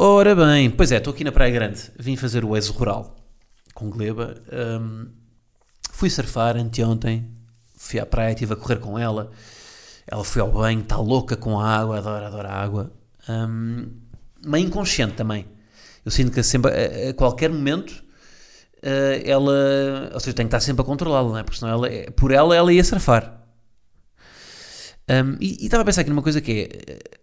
Ora 0.06 0.36
bem, 0.36 0.70
pois 0.70 0.92
é, 0.92 0.98
estou 0.98 1.14
aqui 1.14 1.24
na 1.24 1.32
Praia 1.32 1.50
Grande. 1.50 1.80
Vim 1.98 2.18
fazer 2.18 2.44
o 2.44 2.58
exo 2.58 2.74
rural 2.74 3.16
com 3.74 3.90
Gleba. 3.90 4.36
Hum, 4.52 5.08
fui 5.92 6.10
surfar 6.10 6.58
anteontem. 6.58 7.32
Fui 7.78 8.02
à 8.02 8.06
praia, 8.06 8.34
estive 8.34 8.52
a 8.52 8.58
correr 8.58 8.82
com 8.82 9.00
ela. 9.00 9.32
Ela 10.06 10.26
foi 10.26 10.42
ao 10.42 10.52
banho, 10.52 10.82
está 10.82 10.98
louca 10.98 11.38
com 11.38 11.58
a 11.58 11.66
água, 11.66 12.00
adora, 12.00 12.28
adora 12.28 12.50
a 12.50 12.62
água. 12.62 12.92
Hum, 13.30 13.92
meio 14.46 14.68
inconsciente 14.68 15.14
também. 15.14 15.46
Eu 16.04 16.12
sinto 16.12 16.34
que 16.34 16.44
sempre, 16.44 16.70
a, 16.70 17.12
a 17.12 17.14
qualquer 17.14 17.50
momento 17.50 18.04
eh, 18.82 19.24
ela, 19.26 20.12
ou 20.14 20.20
seja, 20.20 20.36
tem 20.36 20.46
que 20.46 20.50
estar 20.50 20.60
sempre 20.60 20.82
a 20.82 20.86
controlá-la, 20.86 21.30
não 21.30 21.38
é? 21.38 21.44
Porque 21.44 21.60
senão 21.60 21.72
ela, 21.72 21.88
eh, 21.88 22.10
por 22.12 22.32
ela, 22.32 22.54
ela 22.54 22.74
ia 22.74 22.84
surfar. 22.84 23.42
Um, 25.10 25.38
e 25.40 25.64
estava 25.64 25.84
a 25.84 25.86
pensar 25.86 26.02
aqui 26.02 26.10
numa 26.10 26.22
coisa 26.22 26.42
que 26.42 26.70
é, 26.70 27.23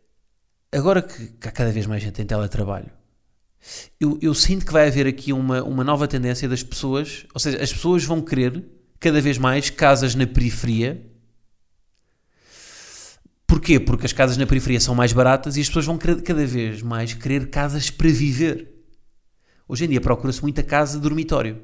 agora 0.73 1.03
que, 1.03 1.33
há 1.47 1.51
cada 1.51 1.73
vez 1.73 1.87
mais 1.87 2.03
gente 2.03 2.21
em 2.23 2.27
teletrabalho, 2.27 2.91
eu, 3.99 4.19
eu 4.23 4.35
sinto 4.35 4.65
que 4.65 4.73
vai 4.73 4.87
haver 4.87 5.07
aqui 5.07 5.33
uma, 5.33 5.63
uma 5.63 5.85
nova 5.85 6.09
tendência 6.09 6.49
das 6.49 6.63
pessoas, 6.63 7.27
ou 7.35 7.41
seja, 7.41 7.63
as 7.63 7.73
pessoas 7.73 8.05
vão 8.05 8.23
querer 8.23 8.65
cada 8.99 9.21
vez 9.21 9.37
mais 9.37 9.69
casas 9.71 10.15
na 10.15 10.27
periferia. 10.27 11.07
Porquê? 13.47 13.81
Porque 13.81 14.07
as 14.07 14.13
casas 14.13 14.37
na 14.37 14.47
periferia 14.47 14.81
são 14.81 14.95
mais 14.95 15.13
baratas 15.13 15.57
e 15.57 15.61
as 15.61 15.67
pessoas 15.67 15.85
vão 15.85 15.99
querer- 15.99 16.23
cada 16.23 16.47
vez 16.47 16.83
mais 16.83 17.13
querer 17.13 17.51
casas 17.51 17.91
para 17.91 18.09
viver. 18.09 18.69
Hoje 19.69 19.85
em 19.85 19.89
dia 19.89 20.01
procura-se 20.01 20.41
muita 20.41 20.63
casa 20.63 20.97
de 20.97 21.03
dormitório. 21.03 21.61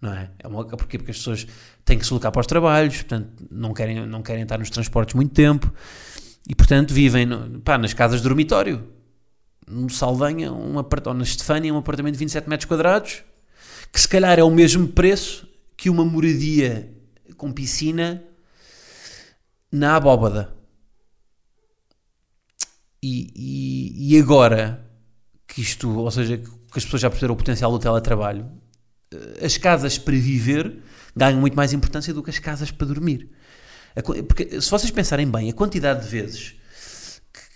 Não 0.00 0.12
é? 0.12 0.30
é 0.38 0.46
uma, 0.46 0.64
porquê? 0.66 0.98
Porque 0.98 1.12
as 1.12 1.16
pessoas 1.18 1.46
têm 1.84 1.96
que 1.96 2.04
se 2.04 2.10
deslocar 2.10 2.30
para 2.30 2.40
os 2.40 2.46
trabalhos, 2.46 2.96
portanto, 2.96 3.46
não 3.50 3.72
querem, 3.72 4.04
não 4.06 4.22
querem 4.22 4.42
estar 4.42 4.58
nos 4.58 4.68
transportes 4.68 5.14
muito 5.14 5.32
tempo 5.32 5.72
e, 6.48 6.54
portanto, 6.54 6.94
vivem 6.94 7.28
pá, 7.64 7.76
nas 7.76 7.92
casas 7.92 8.20
de 8.20 8.28
dormitório. 8.28 8.86
No 9.68 9.90
Saldanha, 9.90 10.52
um 10.52 10.76
ou 10.76 11.14
na 11.14 11.22
Estefânia, 11.24 11.74
um 11.74 11.78
apartamento 11.78 12.12
de 12.12 12.20
27 12.20 12.48
metros 12.48 12.68
quadrados, 12.68 13.24
que 13.92 14.00
se 14.00 14.08
calhar 14.08 14.38
é 14.38 14.44
o 14.44 14.50
mesmo 14.50 14.86
preço 14.86 15.48
que 15.76 15.90
uma 15.90 16.04
moradia 16.04 16.92
com 17.36 17.52
piscina 17.52 18.22
na 19.70 19.96
abóbada. 19.96 20.54
E, 23.02 23.32
e, 23.34 24.14
e 24.14 24.18
agora 24.20 24.84
que 25.46 25.60
isto, 25.60 25.90
ou 25.98 26.10
seja, 26.10 26.38
que 26.38 26.78
as 26.78 26.84
pessoas 26.84 27.02
já 27.02 27.10
perceberam 27.10 27.34
o 27.34 27.36
potencial 27.36 27.70
do 27.70 27.78
teletrabalho, 27.78 28.50
eh, 29.12 29.44
as 29.44 29.56
casas 29.56 29.98
para 29.98 30.14
viver 30.14 30.82
ganham 31.14 31.40
muito 31.40 31.56
mais 31.56 31.72
importância 31.72 32.12
do 32.12 32.22
que 32.22 32.30
as 32.30 32.38
casas 32.38 32.70
para 32.70 32.86
dormir. 32.86 33.30
Porque 34.02 34.60
se 34.60 34.70
vocês 34.70 34.90
pensarem 34.90 35.30
bem, 35.30 35.50
a 35.50 35.52
quantidade 35.52 36.04
de 36.04 36.08
vezes 36.08 36.54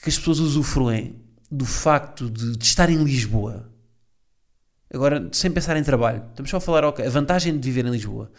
que, 0.02 0.08
as 0.08 0.18
pessoas 0.18 0.38
usufruem 0.38 1.20
do 1.50 1.66
facto 1.66 2.30
de, 2.30 2.56
de 2.56 2.64
estar 2.64 2.88
em 2.88 3.02
Lisboa, 3.02 3.70
agora 4.92 5.28
sem 5.32 5.50
pensar 5.50 5.76
em 5.76 5.82
trabalho, 5.82 6.24
estamos 6.30 6.50
só 6.50 6.56
a 6.56 6.60
falar, 6.60 6.84
ok, 6.84 7.04
a 7.04 7.10
vantagem 7.10 7.58
de 7.58 7.70
viver 7.70 7.84
em 7.86 7.90
Lisboa, 7.90 8.30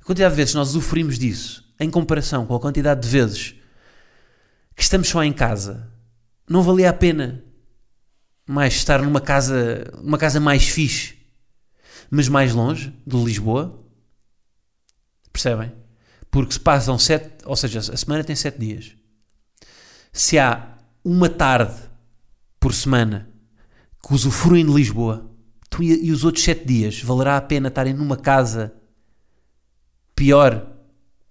a 0.00 0.04
quantidade 0.04 0.34
de 0.34 0.36
vezes 0.36 0.54
nós 0.54 0.70
usufruímos 0.70 1.18
disso 1.18 1.64
em 1.80 1.90
comparação 1.90 2.44
com 2.44 2.54
a 2.54 2.60
quantidade 2.60 3.00
de 3.00 3.08
vezes 3.08 3.54
que 4.74 4.82
estamos 4.82 5.08
só 5.08 5.24
em 5.24 5.32
casa, 5.32 5.90
não 6.48 6.62
valia 6.62 6.90
a 6.90 6.92
pena 6.92 7.44
mais 8.46 8.74
estar 8.74 9.02
numa 9.02 9.20
casa, 9.20 9.90
uma 10.02 10.16
casa 10.16 10.40
mais 10.40 10.68
fixe, 10.68 11.18
mas 12.10 12.28
mais 12.28 12.54
longe 12.54 12.94
de 13.06 13.16
Lisboa. 13.16 13.84
Percebem? 15.32 15.72
Porque 16.30 16.52
se 16.52 16.60
passam 16.60 16.98
sete, 16.98 17.30
ou 17.44 17.56
seja, 17.56 17.78
a 17.78 17.96
semana 17.96 18.22
tem 18.24 18.36
sete 18.36 18.58
dias. 18.58 18.94
Se 20.12 20.38
há 20.38 20.76
uma 21.04 21.28
tarde 21.28 21.76
por 22.60 22.74
semana 22.74 23.28
que 24.06 24.12
usufruem 24.12 24.64
de 24.64 24.72
Lisboa 24.72 25.30
tu 25.70 25.82
e, 25.82 26.06
e 26.06 26.12
os 26.12 26.24
outros 26.24 26.44
sete 26.44 26.64
dias, 26.64 27.02
valerá 27.02 27.36
a 27.36 27.40
pena 27.40 27.68
estarem 27.68 27.92
numa 27.92 28.16
casa 28.16 28.72
pior 30.14 30.66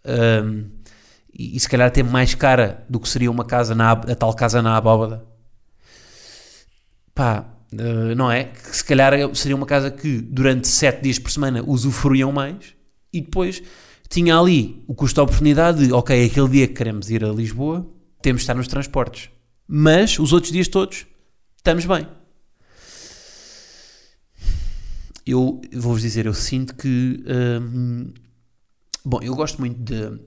hum, 0.06 0.70
e, 1.34 1.56
e 1.56 1.60
se 1.60 1.68
calhar 1.68 1.88
até 1.88 2.01
mais 2.01 2.34
cara 2.34 2.86
do 2.89 3.00
que 3.00 3.10
seria 3.10 3.30
uma 3.30 3.46
casa 3.46 3.75
na, 3.75 3.92
a 3.92 4.16
tal 4.16 4.34
casa 4.34 4.62
na 4.62 4.77
abóbada? 4.77 5.25
Pá, 7.13 7.46
eh, 7.72 8.16
não 8.16 8.32
é? 8.32 8.46
Que 8.46 8.75
se 8.75 8.84
calhar 8.84 9.13
seria 9.36 9.56
uma 9.56 9.66
casa 9.66 9.92
que 9.92 10.22
durante 10.22 10.68
sete 10.68 11.01
dias 11.01 11.20
por 11.20 11.32
semana 11.32 11.63
usufruíam 11.66 12.32
mais 12.32 12.75
e 13.12 13.22
depois 13.22 13.62
tinha 14.10 14.38
ali 14.38 14.84
o 14.88 14.96
custo 14.96 15.16
de 15.16 15.22
oportunidade 15.22 15.88
de, 15.88 15.94
ok, 15.94 16.26
aquele 16.26 16.50
dia 16.50 16.68
que 16.68 16.74
queremos 16.74 17.10
ir 17.10 17.24
a 17.24 17.32
Lisboa, 17.32 17.88
temos 18.22 18.42
de 18.42 18.44
estar 18.44 18.56
nos 18.56 18.68
transportes. 18.68 19.30
Mas 19.68 20.18
os 20.18 20.34
outros 20.34 20.52
dias 20.52 20.68
todos 20.68 21.06
estamos 21.58 21.86
bem. 21.86 22.08
Eu 25.26 25.60
vou-vos 25.74 26.02
dizer, 26.02 26.26
eu 26.26 26.34
sinto 26.34 26.74
que 26.74 27.22
hum, 27.28 28.14
Bom, 29.10 29.20
eu 29.22 29.34
gosto 29.36 29.60
muito 29.60 29.82
de. 29.82 30.20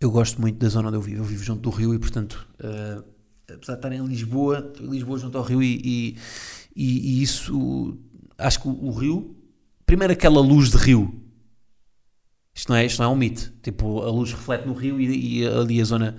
Eu 0.00 0.10
gosto 0.10 0.40
muito 0.40 0.58
da 0.58 0.66
zona 0.70 0.88
onde 0.88 0.96
eu 0.96 1.02
vivo. 1.02 1.18
Eu 1.20 1.24
vivo 1.24 1.44
junto 1.44 1.60
do 1.60 1.68
rio 1.68 1.92
e, 1.92 1.98
portanto, 1.98 2.48
uh, 2.58 3.04
apesar 3.52 3.74
de 3.74 3.78
estar 3.78 3.92
em 3.92 4.02
Lisboa, 4.06 4.60
estou 4.66 4.86
em 4.86 4.90
Lisboa 4.92 5.18
junto 5.18 5.36
ao 5.36 5.44
rio 5.44 5.62
e, 5.62 5.78
e, 5.84 6.16
e, 6.74 7.18
e 7.18 7.22
isso. 7.22 7.98
Acho 8.38 8.62
que 8.62 8.68
o, 8.68 8.86
o, 8.86 8.90
rio. 8.92 9.36
Primeiro, 9.84 10.10
aquela 10.10 10.40
luz 10.40 10.70
de 10.70 10.78
rio. 10.78 11.19
Isto 12.54 12.70
não 12.70 12.76
é, 12.76 12.86
isto 12.86 12.98
não 12.98 13.10
é 13.10 13.12
um 13.12 13.16
mito. 13.16 13.52
Tipo, 13.62 14.02
a 14.02 14.10
luz 14.10 14.32
reflete 14.32 14.66
no 14.66 14.74
rio 14.74 15.00
e, 15.00 15.40
e 15.40 15.46
ali 15.46 15.80
a 15.80 15.84
zona. 15.84 16.16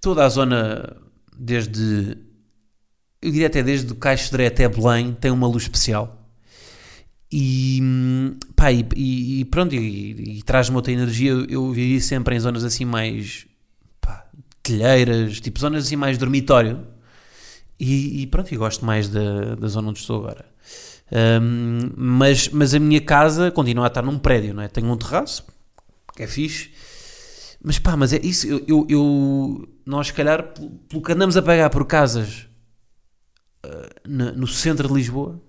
Toda 0.00 0.24
a 0.24 0.28
zona, 0.28 0.96
desde. 1.36 2.18
Eu 3.20 3.30
diria 3.30 3.46
até 3.46 3.62
desde 3.62 3.90
o 3.92 3.96
Caixo 3.96 4.36
de 4.36 4.46
até 4.46 4.68
Belém, 4.68 5.14
tem 5.14 5.30
uma 5.30 5.46
luz 5.46 5.62
especial 5.62 6.24
e, 7.36 7.82
pá, 8.54 8.70
e, 8.70 9.40
e 9.40 9.44
pronto, 9.46 9.74
e, 9.74 10.38
e 10.38 10.42
traz-me 10.44 10.76
outra 10.76 10.92
energia. 10.92 11.32
Eu, 11.48 11.72
vivi 11.72 12.00
sempre 12.00 12.36
em 12.36 12.38
zonas 12.38 12.62
assim 12.62 12.84
mais 12.84 13.44
pá, 14.00 14.24
telheiras, 14.62 15.40
tipo 15.40 15.58
zonas 15.58 15.86
assim 15.86 15.96
mais 15.96 16.16
dormitório. 16.16 16.86
E, 17.78 18.22
e 18.22 18.26
pronto, 18.28 18.54
eu 18.54 18.58
gosto 18.60 18.84
mais 18.86 19.08
da, 19.08 19.56
da 19.56 19.66
zona 19.66 19.88
onde 19.88 19.98
estou 19.98 20.18
agora. 20.20 20.44
Um, 21.10 21.90
mas, 21.96 22.48
mas 22.50 22.72
a 22.72 22.78
minha 22.78 23.00
casa 23.00 23.50
continua 23.50 23.86
a 23.86 23.88
estar 23.88 24.02
num 24.02 24.16
prédio, 24.16 24.54
não 24.54 24.62
é? 24.62 24.68
Tenho 24.68 24.92
um 24.92 24.96
terraço, 24.96 25.44
é 26.18 26.26
fixe. 26.26 26.70
Mas 27.62 27.78
pá, 27.78 27.96
mas 27.96 28.12
é 28.12 28.20
isso. 28.22 28.46
Eu, 28.46 28.64
eu, 28.68 28.86
eu 28.88 29.68
nós, 29.86 30.08
se 30.08 30.12
calhar, 30.12 30.52
pelo 30.88 31.02
que 31.02 31.12
andamos 31.12 31.36
a 31.36 31.42
pagar 31.42 31.70
por 31.70 31.86
casas 31.86 32.46
uh, 33.64 34.08
no, 34.08 34.32
no 34.32 34.46
centro 34.46 34.88
de 34.88 34.94
Lisboa, 34.94 35.40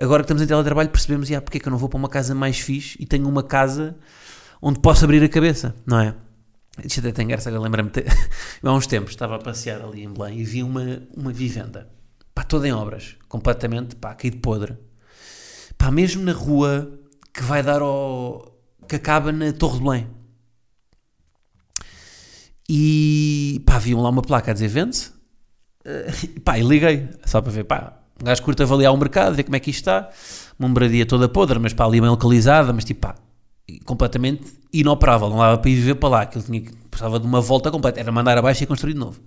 agora 0.00 0.22
que 0.22 0.26
estamos 0.26 0.42
em 0.42 0.46
teletrabalho 0.46 0.90
percebemos, 0.90 1.30
ah, 1.32 1.40
porque 1.40 1.58
é 1.58 1.60
que 1.60 1.68
eu 1.68 1.70
não 1.70 1.78
vou 1.78 1.88
para 1.88 1.98
uma 1.98 2.08
casa 2.08 2.34
mais 2.34 2.58
fixe 2.58 2.96
e 3.00 3.06
tenho 3.06 3.28
uma 3.28 3.42
casa 3.42 3.96
onde 4.60 4.80
posso 4.80 5.04
abrir 5.04 5.22
a 5.22 5.28
cabeça, 5.28 5.74
não 5.86 6.00
é? 6.00 6.14
Isto 6.84 7.00
até 7.00 7.12
tem 7.12 7.26
graça, 7.26 7.50
lembra-me, 7.50 7.90
há 8.62 8.72
uns 8.72 8.86
tempos 8.86 9.10
estava 9.10 9.36
a 9.36 9.38
passear 9.38 9.82
ali 9.82 10.04
em 10.04 10.12
Belém 10.12 10.38
e 10.38 10.44
vi 10.44 10.62
uma, 10.62 11.02
uma 11.16 11.32
vivenda, 11.32 11.88
pá, 12.34 12.44
toda 12.44 12.68
em 12.68 12.72
obras, 12.72 13.16
completamente, 13.28 13.96
pá, 13.96 14.14
caído 14.14 14.38
podre. 14.38 14.76
Pá, 15.76 15.90
mesmo 15.90 16.22
na 16.22 16.32
rua 16.32 16.92
que 17.32 17.42
vai 17.42 17.62
dar 17.62 17.82
ao... 17.82 18.57
que 18.86 18.96
acaba 18.96 19.32
na 19.32 19.52
Torre 19.52 19.78
de 19.78 19.84
Belém. 19.84 20.06
E, 22.68 23.62
pá, 23.64 23.78
viam 23.78 24.02
lá 24.02 24.10
uma 24.10 24.22
placa 24.22 24.50
a 24.50 24.54
dizer 24.54 24.68
vende-se, 24.68 25.10
uh, 25.10 26.40
pá, 26.44 26.58
e 26.58 26.62
liguei, 26.62 27.08
só 27.24 27.40
para 27.40 27.50
ver, 27.50 27.64
pá, 27.64 27.98
um 28.20 28.24
gajo 28.24 28.42
curto 28.42 28.62
avaliar 28.62 28.92
o 28.92 28.96
mercado, 28.96 29.34
ver 29.34 29.44
como 29.44 29.56
é 29.56 29.60
que 29.60 29.70
isto 29.70 29.80
está. 29.80 30.10
Uma 30.58 30.68
moradia 30.68 31.06
toda 31.06 31.28
podre, 31.28 31.58
mas 31.58 31.72
para 31.72 31.86
ali 31.86 32.00
bem 32.00 32.10
localizada, 32.10 32.72
mas 32.72 32.84
tipo 32.84 33.00
pá, 33.00 33.14
completamente 33.84 34.42
inoperável. 34.72 35.30
Não 35.30 35.38
dava 35.38 35.58
para 35.58 35.70
ir 35.70 35.76
viver 35.76 35.94
para 35.94 36.08
lá. 36.08 36.22
Aquilo 36.22 36.42
tinha, 36.42 36.62
precisava 36.90 37.20
de 37.20 37.26
uma 37.26 37.40
volta 37.40 37.70
completa. 37.70 38.00
Era 38.00 38.10
mandar 38.10 38.36
abaixo 38.36 38.64
e 38.64 38.66
construir 38.66 38.94
de 38.94 38.98
novo. 38.98 39.20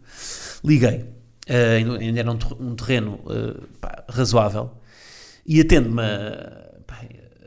Liguei. 0.63 1.05
Uh, 1.49 1.99
ainda 1.99 2.19
era 2.19 2.31
um, 2.31 2.75
terreno 2.75 3.19
uh, 3.25 3.65
pá, 3.79 4.03
razoável. 4.09 4.71
E 5.45 5.61
atende-me 5.61 6.01
a, 6.01 6.70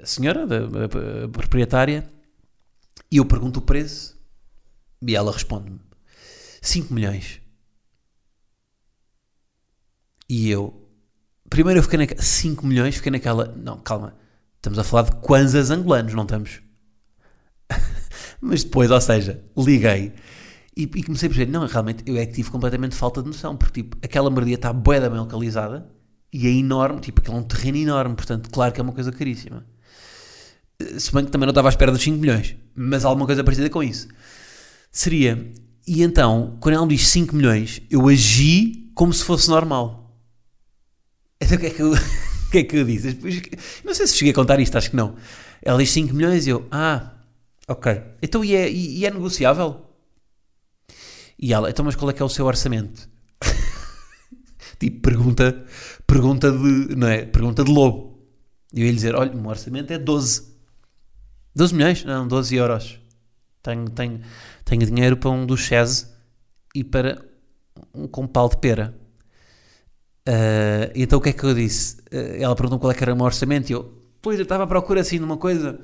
senhora, 0.07 0.45
a, 0.45 1.25
a 1.25 1.29
proprietária, 1.29 2.11
e 3.11 3.19
eu 3.19 3.25
pergunto 3.25 3.61
o 3.61 3.63
preço. 3.63 4.19
E 5.07 5.15
ela 5.15 5.33
responde-me: 5.33 5.81
5 6.63 6.93
milhões. 6.93 7.41
E 10.29 10.49
eu, 10.51 10.83
Primeiro 11.49 11.79
eu 11.79 11.83
fiquei 11.83 11.99
naquela. 11.99 12.23
5 12.23 12.67
milhões, 12.67 12.97
fiquei 12.97 13.13
naquela. 13.13 13.55
Não, 13.57 13.79
calma. 13.79 14.15
Estamos 14.57 14.79
a 14.79 14.85
falar 14.85 15.03
de 15.03 15.17
kwanzas 15.17 15.71
angolanos, 15.71 16.15
não 16.15 16.23
estamos? 16.23 16.63
Mas 18.41 18.65
depois, 18.65 18.91
ou 18.91 19.01
seja, 19.01 19.45
liguei 19.57 20.15
e, 20.77 20.83
e, 20.83 21.03
comecei 21.03 21.29
a 21.29 21.31
perceber, 21.31 21.51
não, 21.53 21.67
realmente 21.67 22.03
eu 22.07 22.17
é 22.17 22.27
que 22.27 22.33
tive 22.33 22.51
completamente 22.51 22.97
falta 22.97 23.23
de 23.23 23.29
noção, 23.29 23.57
porque 23.57 23.83
tipo, 23.83 23.97
aquela 24.03 24.29
moradia 24.29 24.57
está 24.57 24.73
bué 24.73 25.01
bem 25.01 25.19
localizada 25.19 25.89
e 26.33 26.49
é 26.49 26.51
enorme, 26.51 27.01
tipo, 27.01 27.21
aquele 27.21 27.37
é 27.37 27.41
um 27.41 27.45
terreno 27.45 27.79
enorme, 27.79 28.17
portanto, 28.17 28.51
claro 28.51 28.73
que 28.73 28.81
é 28.81 28.83
uma 28.83 28.93
coisa 28.93 29.13
caríssima. 29.13 29.65
Se 30.99 31.13
bem 31.13 31.25
que 31.25 31.31
também 31.31 31.47
não 31.47 31.53
estava 31.53 31.69
à 31.69 31.71
espera 31.71 31.93
dos 31.93 32.03
5 32.03 32.19
milhões, 32.19 32.57
mas 32.75 33.05
alguma 33.05 33.27
coisa 33.27 33.45
parecida 33.45 33.71
com 33.71 33.83
isso. 33.83 34.09
Seria, 34.91 35.53
e 35.87 36.03
então, 36.03 36.57
quando 36.61 36.75
ela 36.75 36.87
me 36.87 36.97
diz 36.97 37.07
5 37.09 37.35
milhões, 37.35 37.83
eu 37.91 38.09
agi 38.09 38.91
como 38.95 39.13
se 39.13 39.25
fosse 39.25 39.49
normal. 39.49 40.19
Então 41.41 41.57
o 41.57 41.61
que 41.61 41.67
é 41.67 41.71
que 41.71 41.83
eu, 41.83 41.93
que 42.51 42.59
é 42.59 42.65
que 42.65 42.77
eu 42.77 42.85
disse? 42.85 43.19
Não 43.85 43.95
sei 43.95 44.07
se 44.07 44.17
cheguei 44.17 44.33
a 44.33 44.35
contar 44.35 44.59
isto, 44.61 44.77
acho 44.79 44.91
que 44.91 44.97
não. 44.97 45.15
Ela 45.63 45.79
diz 45.79 45.91
5 45.91 46.15
milhões 46.15 46.47
e 46.47 46.51
eu, 46.51 46.67
ah, 46.71 47.13
ok. 47.69 48.03
Então 48.23 48.45
e 48.45 48.55
é, 48.55 48.71
e 48.71 49.05
é 49.05 49.11
negociável? 49.11 49.85
E 51.39 51.53
ela, 51.53 51.69
então 51.69 51.85
mas 51.85 51.97
qual 51.97 52.11
é 52.11 52.13
que 52.13 52.23
é 52.23 52.25
o 52.25 52.29
seu 52.29 52.47
orçamento? 52.47 53.09
tipo, 54.79 55.01
pergunta, 55.01 55.65
pergunta 56.07 56.51
de, 56.51 56.97
não 56.97 57.09
é? 57.09 57.25
Pergunta 57.27 57.65
de 57.65 57.71
lobo. 57.71 58.15
E 58.73 58.81
eu 58.81 58.87
ia 58.87 58.91
lhe 58.91 58.97
dizer, 58.97 59.15
olha, 59.15 59.33
o 59.33 59.37
meu 59.37 59.51
orçamento 59.51 59.93
é 59.93 59.99
12. 59.99 60.54
12 61.55 61.75
milhões? 61.75 62.05
Não, 62.05 62.27
12 62.27 62.57
euros. 62.57 62.99
Tenho, 63.63 63.89
tenho, 63.91 64.21
tenho 64.65 64.87
dinheiro 64.87 65.17
para 65.17 65.31
um 65.31 65.47
duchese 65.47 66.07
e 66.75 66.83
para 66.83 67.25
um 67.95 68.07
compal 68.07 68.49
de 68.49 68.57
pera. 68.57 68.95
Uh, 70.29 70.91
então 70.95 71.19
o 71.19 71.23
que 71.23 71.29
é 71.29 71.33
que 71.33 71.45
eu 71.45 71.55
disse? 71.55 71.97
Uh, 72.13 72.41
ela 72.43 72.55
perguntou 72.57 72.79
qual 72.79 72.91
é 72.91 72.95
que 72.95 73.05
era 73.05 73.13
o 73.13 73.17
meu 73.17 73.27
orçamento 73.27 73.71
e 73.71 73.73
eu, 73.73 74.03
pois 74.23 74.39
eu 74.39 74.43
estava 74.43 74.65
à 74.65 74.67
procura 74.67 75.01
assim 75.01 75.19
de 75.19 75.25
uma 75.25 75.37
coisa 75.37 75.79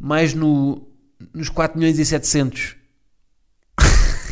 mais 0.00 0.32
no, 0.32 0.88
nos 1.34 1.48
4 1.48 1.78
milhões 1.78 1.98
e 1.98 2.04
700. 2.04 2.76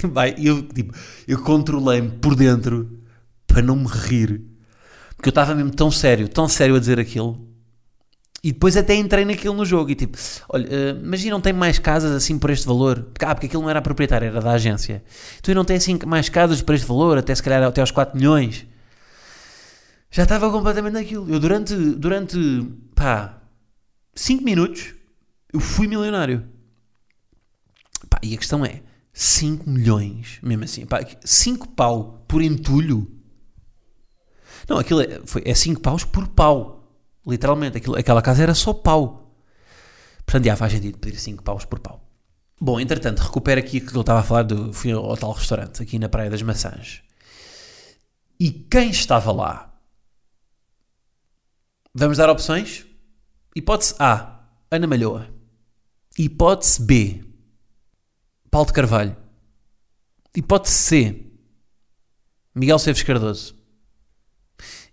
Vai, 0.11 0.35
eu, 0.38 0.62
tipo, 0.62 0.94
eu 1.26 1.42
controlei-me 1.42 2.11
por 2.11 2.35
dentro 2.35 3.00
para 3.46 3.62
não 3.62 3.76
me 3.76 3.87
rir. 3.87 4.42
Porque 5.16 5.29
eu 5.29 5.31
estava 5.31 5.55
mesmo 5.55 5.70
tão 5.70 5.90
sério, 5.90 6.29
tão 6.29 6.48
sério 6.48 6.76
a 6.76 6.81
dizer 6.81 6.98
aquilo. 6.98 7.45
E 8.46 8.52
depois 8.52 8.76
até 8.76 8.94
entrei 8.94 9.24
naquilo 9.24 9.54
no 9.54 9.64
jogo 9.64 9.90
e 9.90 9.94
tipo, 9.94 10.16
olha, 10.48 10.68
imagina 11.02 11.32
não 11.32 11.40
tem 11.40 11.52
mais 11.52 11.78
casas 11.78 12.12
assim 12.12 12.38
por 12.38 12.50
este 12.50 12.66
valor. 12.66 13.09
Ah, 13.20 13.35
porque 13.35 13.46
aquilo 13.46 13.62
não 13.62 13.70
era 13.70 13.82
proprietário, 13.82 14.28
era 14.28 14.40
da 14.40 14.52
agência. 14.52 15.02
Então 15.38 15.54
não 15.54 15.64
tem 15.64 15.76
assim 15.76 15.98
mais 16.06 16.28
casas 16.28 16.62
por 16.62 16.74
este 16.74 16.87
valor, 16.87 17.18
até 17.18 17.35
se 17.35 17.42
calhar 17.42 17.62
até 17.62 17.80
aos 17.80 17.90
4 17.90 18.16
milhões 18.16 18.66
já 20.11 20.22
estava 20.22 20.50
completamente 20.50 20.94
naquilo. 20.94 21.28
Eu 21.28 21.38
durante, 21.38 21.74
durante, 21.74 22.38
pá, 22.94 23.42
5 24.14 24.42
minutos, 24.42 24.94
eu 25.52 25.61
fui 25.61 25.87
milionário. 25.87 26.48
Pá, 28.09 28.18
e 28.22 28.35
a 28.35 28.38
questão 28.38 28.64
é, 28.64 28.82
5 29.12 29.68
milhões, 29.68 30.38
mesmo 30.42 30.64
assim, 30.64 30.87
pá, 30.87 31.04
5 31.22 31.68
pau 31.68 32.24
por 32.26 32.40
entulho. 32.40 33.11
Não, 34.68 34.78
aquilo 34.78 35.02
é, 35.02 35.20
foi, 35.24 35.42
é 35.44 35.54
5 35.54 35.80
paus 35.80 36.04
por 36.04 36.28
pau. 36.28 36.76
Literalmente, 37.27 37.79
aquilo, 37.79 37.97
aquela 37.97 38.23
casa 38.23 38.43
era 38.43 38.55
só 38.55 38.73
pau. 38.73 39.35
Portanto, 40.25 40.45
já 40.45 40.57
faz 40.57 40.73
sentido 40.73 40.99
pedir 40.99 41.19
5 41.19 41.43
paus 41.43 41.65
por 41.65 41.81
pau. 41.81 42.03
Bom, 42.61 42.81
entretanto, 42.81 43.21
recupero 43.21 43.61
aqui 43.61 43.81
que 43.81 43.95
eu 43.95 44.01
estava 44.01 44.21
a 44.21 44.23
falar 44.23 44.43
do. 44.43 44.73
Fui 44.73 44.93
ao 44.93 45.17
tal 45.17 45.33
restaurante, 45.33 45.83
aqui 45.83 45.99
na 45.99 46.09
Praia 46.09 46.31
das 46.31 46.43
Maçãs. 46.43 47.03
E 48.39 48.51
quem 48.51 48.91
estava 48.91 49.33
lá 49.33 49.77
Vamos 51.99 52.19
dar 52.19 52.29
opções? 52.29 52.85
Hipótese 53.55 53.95
A, 53.99 54.47
Ana 54.71 54.87
Malhoa. 54.87 55.35
Hipótese 56.19 56.83
B, 56.83 57.25
Paulo 58.51 58.67
de 58.67 58.75
Carvalho. 58.75 59.17
Hipótese 60.37 60.75
C, 60.75 61.33
Miguel 62.55 62.79
Seves 62.79 63.03
Cardoso. 63.03 63.57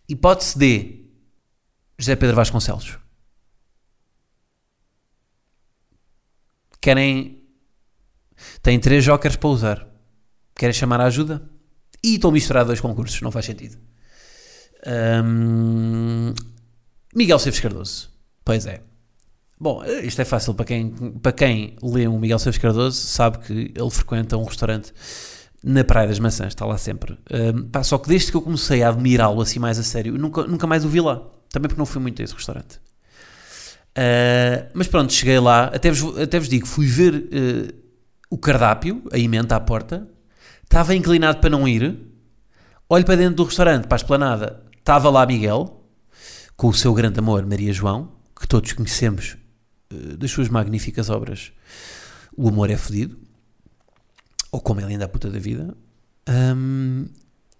Hipótese 0.08 0.58
D, 0.58 1.03
José 2.04 2.18
Pedro 2.18 2.36
Vasconcelos. 2.36 3.00
Querem. 6.82 7.42
Têm 8.62 8.78
três 8.78 9.06
jokers 9.06 9.38
para 9.38 9.50
usar. 9.50 9.88
Querem 10.54 10.74
chamar 10.74 11.00
a 11.00 11.06
ajuda? 11.06 11.50
E 12.04 12.16
estão 12.16 12.30
misturados 12.30 12.68
dois 12.68 12.82
concursos, 12.82 13.22
não 13.22 13.32
faz 13.32 13.46
sentido. 13.46 13.78
Um, 14.86 16.34
Miguel 17.16 17.40
Seves 17.40 17.62
Cardoso. 17.62 18.12
Pois 18.44 18.66
é. 18.66 18.82
Bom, 19.58 19.82
isto 19.86 20.22
é 20.22 20.26
fácil 20.26 20.54
para 20.54 20.66
quem, 20.66 20.92
para 21.22 21.32
quem 21.32 21.78
lê 21.82 22.06
um 22.06 22.20
Miguel 22.20 22.38
Seves 22.38 22.60
Cardoso, 22.60 23.00
sabe 23.00 23.38
que 23.40 23.54
ele 23.54 23.90
frequenta 23.90 24.36
um 24.36 24.44
restaurante 24.44 24.94
na 25.64 25.84
Praia 25.84 26.10
das 26.10 26.20
Maçãs, 26.20 26.50
está 26.50 26.66
lá 26.66 26.78
sempre. 26.78 27.18
Um, 27.32 27.64
pá, 27.70 27.82
só 27.84 27.98
que 27.98 28.10
desde 28.10 28.32
que 28.32 28.38
eu 28.38 28.42
comecei 28.42 28.84
a 28.84 28.90
admirá-lo 28.90 29.42
assim 29.42 29.60
mais 29.60 29.80
a 29.80 29.84
sério, 29.84 30.18
nunca, 30.18 30.44
nunca 30.44 30.68
mais 30.68 30.84
o 30.84 30.90
vi 30.90 31.00
lá. 31.00 31.22
Também 31.50 31.70
porque 31.70 31.80
não 31.80 31.86
fui 31.86 32.02
muito 32.02 32.22
a 32.22 32.26
esse 32.26 32.34
restaurante. 32.34 32.80
Uh, 33.98 34.70
mas 34.74 34.88
pronto, 34.88 35.14
cheguei 35.14 35.40
lá, 35.40 35.66
até 35.66 35.92
vos, 35.92 36.20
até 36.20 36.40
vos 36.40 36.50
digo, 36.50 36.66
fui 36.66 36.86
ver 36.88 37.14
uh, 37.14 37.74
o 38.30 38.38
cardápio, 38.38 39.04
a 39.12 39.18
emenda 39.18 39.56
à 39.56 39.60
porta, 39.60 40.08
estava 40.64 40.96
inclinado 40.96 41.40
para 41.40 41.52
não 41.52 41.68
ir, 41.68 41.98
olho 42.90 43.06
para 43.06 43.16
dentro 43.16 43.36
do 43.36 43.44
restaurante, 43.44 43.86
para 43.86 43.96
a 43.96 43.98
esplanada, 43.98 44.64
estava 44.78 45.10
lá 45.12 45.26
Miguel, 45.26 45.88
com 46.58 46.68
o 46.68 46.74
seu 46.74 46.92
grande 46.94 47.20
amor, 47.20 47.46
Maria 47.46 47.72
João, 47.72 48.12
que 48.38 48.48
todos 48.48 48.74
conhecemos 48.74 49.38
uh, 49.94 50.18
das 50.18 50.32
suas 50.32 50.50
magníficas 50.50 51.10
obras 51.10 51.54
O 52.36 52.50
Amor 52.50 52.72
é 52.72 52.76
Fodido, 52.76 53.23
ou 54.54 54.62
Como 54.62 54.80
é 54.80 54.86
Linda 54.86 55.06
a 55.06 55.10
Puta 55.10 55.32
da 55.32 55.40
Vida. 55.40 55.76
Um, 56.30 57.08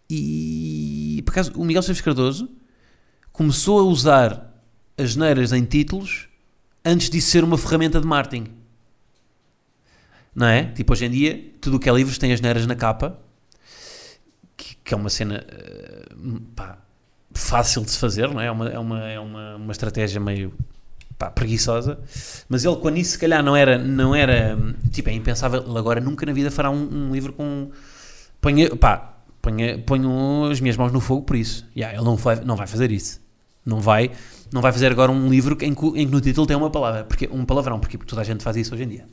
e 0.08 1.24
por 1.26 1.32
acaso 1.32 1.52
o 1.56 1.66
Miguel 1.66 1.80
Esteves 1.80 2.02
Cardoso 2.02 2.50
começou 3.32 3.80
a 3.80 3.84
usar 3.84 4.54
as 4.96 5.16
neiras 5.16 5.52
em 5.52 5.66
títulos 5.66 6.30
antes 6.86 7.10
de 7.10 7.20
ser 7.20 7.44
uma 7.44 7.58
ferramenta 7.58 8.00
de 8.00 8.06
marketing. 8.06 8.46
Não 10.36 10.46
é? 10.46 10.66
Tipo, 10.66 10.94
hoje 10.94 11.06
em 11.06 11.10
dia, 11.10 11.52
tudo 11.60 11.78
o 11.78 11.80
que 11.80 11.90
é 11.90 11.94
livros 11.94 12.20
tem 12.20 12.32
as 12.32 12.40
neiras 12.40 12.68
na 12.68 12.76
capa, 12.76 13.20
que, 14.56 14.76
que 14.76 14.94
é 14.94 14.98
uma 14.98 15.10
cena 15.10 15.44
uh, 16.16 16.42
pá, 16.56 16.78
fácil 17.34 17.84
de 17.84 17.90
se 17.90 17.98
fazer, 17.98 18.30
não 18.30 18.40
é? 18.40 18.46
É 18.46 18.52
uma, 18.52 18.70
é 18.70 18.80
uma, 18.80 19.10
é 19.10 19.20
uma, 19.20 19.56
uma 19.56 19.72
estratégia 19.72 20.20
meio 20.20 20.54
pá, 21.24 21.32
preguiçosa. 21.32 22.00
Mas 22.50 22.66
ele, 22.66 22.76
quando 22.78 22.98
isso 22.98 23.12
se 23.12 23.20
calhar 23.20 23.44
não 23.44 23.56
era, 23.56 23.78
não 23.78 24.14
era 24.14 24.58
tipo, 24.92 25.10
é 25.10 25.14
impensável, 25.14 25.64
ele 25.66 25.78
agora 25.78 26.02
nunca 26.02 26.26
na 26.26 26.34
vida 26.34 26.52
fará 26.52 26.70
um, 26.70 26.90
um 26.92 27.14
livro 27.14 27.34
com. 27.34 27.70
Ponha, 28.42 28.76
pá, 28.76 29.16
ponha, 29.42 29.78
ponho 29.80 30.50
as 30.52 30.60
minhas 30.60 30.76
mãos 30.76 30.92
no 30.92 31.00
fogo 31.00 31.24
por 31.24 31.36
isso. 31.36 31.66
Yeah, 31.76 31.98
ele 31.98 32.06
não 32.06 32.16
vai, 32.16 32.36
não 32.44 32.56
vai 32.56 32.68
fazer 32.68 32.92
isso. 32.92 33.22
Não 33.66 33.80
vai, 33.80 34.12
não 34.52 34.62
vai 34.62 34.74
fazer 34.74 34.92
agora 34.92 35.10
um 35.10 35.30
livro 35.30 35.58
em 35.62 35.74
que, 35.74 35.86
em 35.86 36.06
que 36.06 36.12
no 36.12 36.20
título 36.20 36.46
tem 36.46 36.58
uma 36.58 36.70
palavra, 36.70 37.06
porque 37.06 37.30
um 37.32 37.46
palavrão, 37.46 37.80
porque, 37.80 37.98
toda 37.98 38.22
a 38.22 38.26
gente 38.26 38.44
faz 38.44 38.58
isso 38.58 38.74
hoje 38.74 38.84
em 38.84 38.90
dia. 38.90 39.06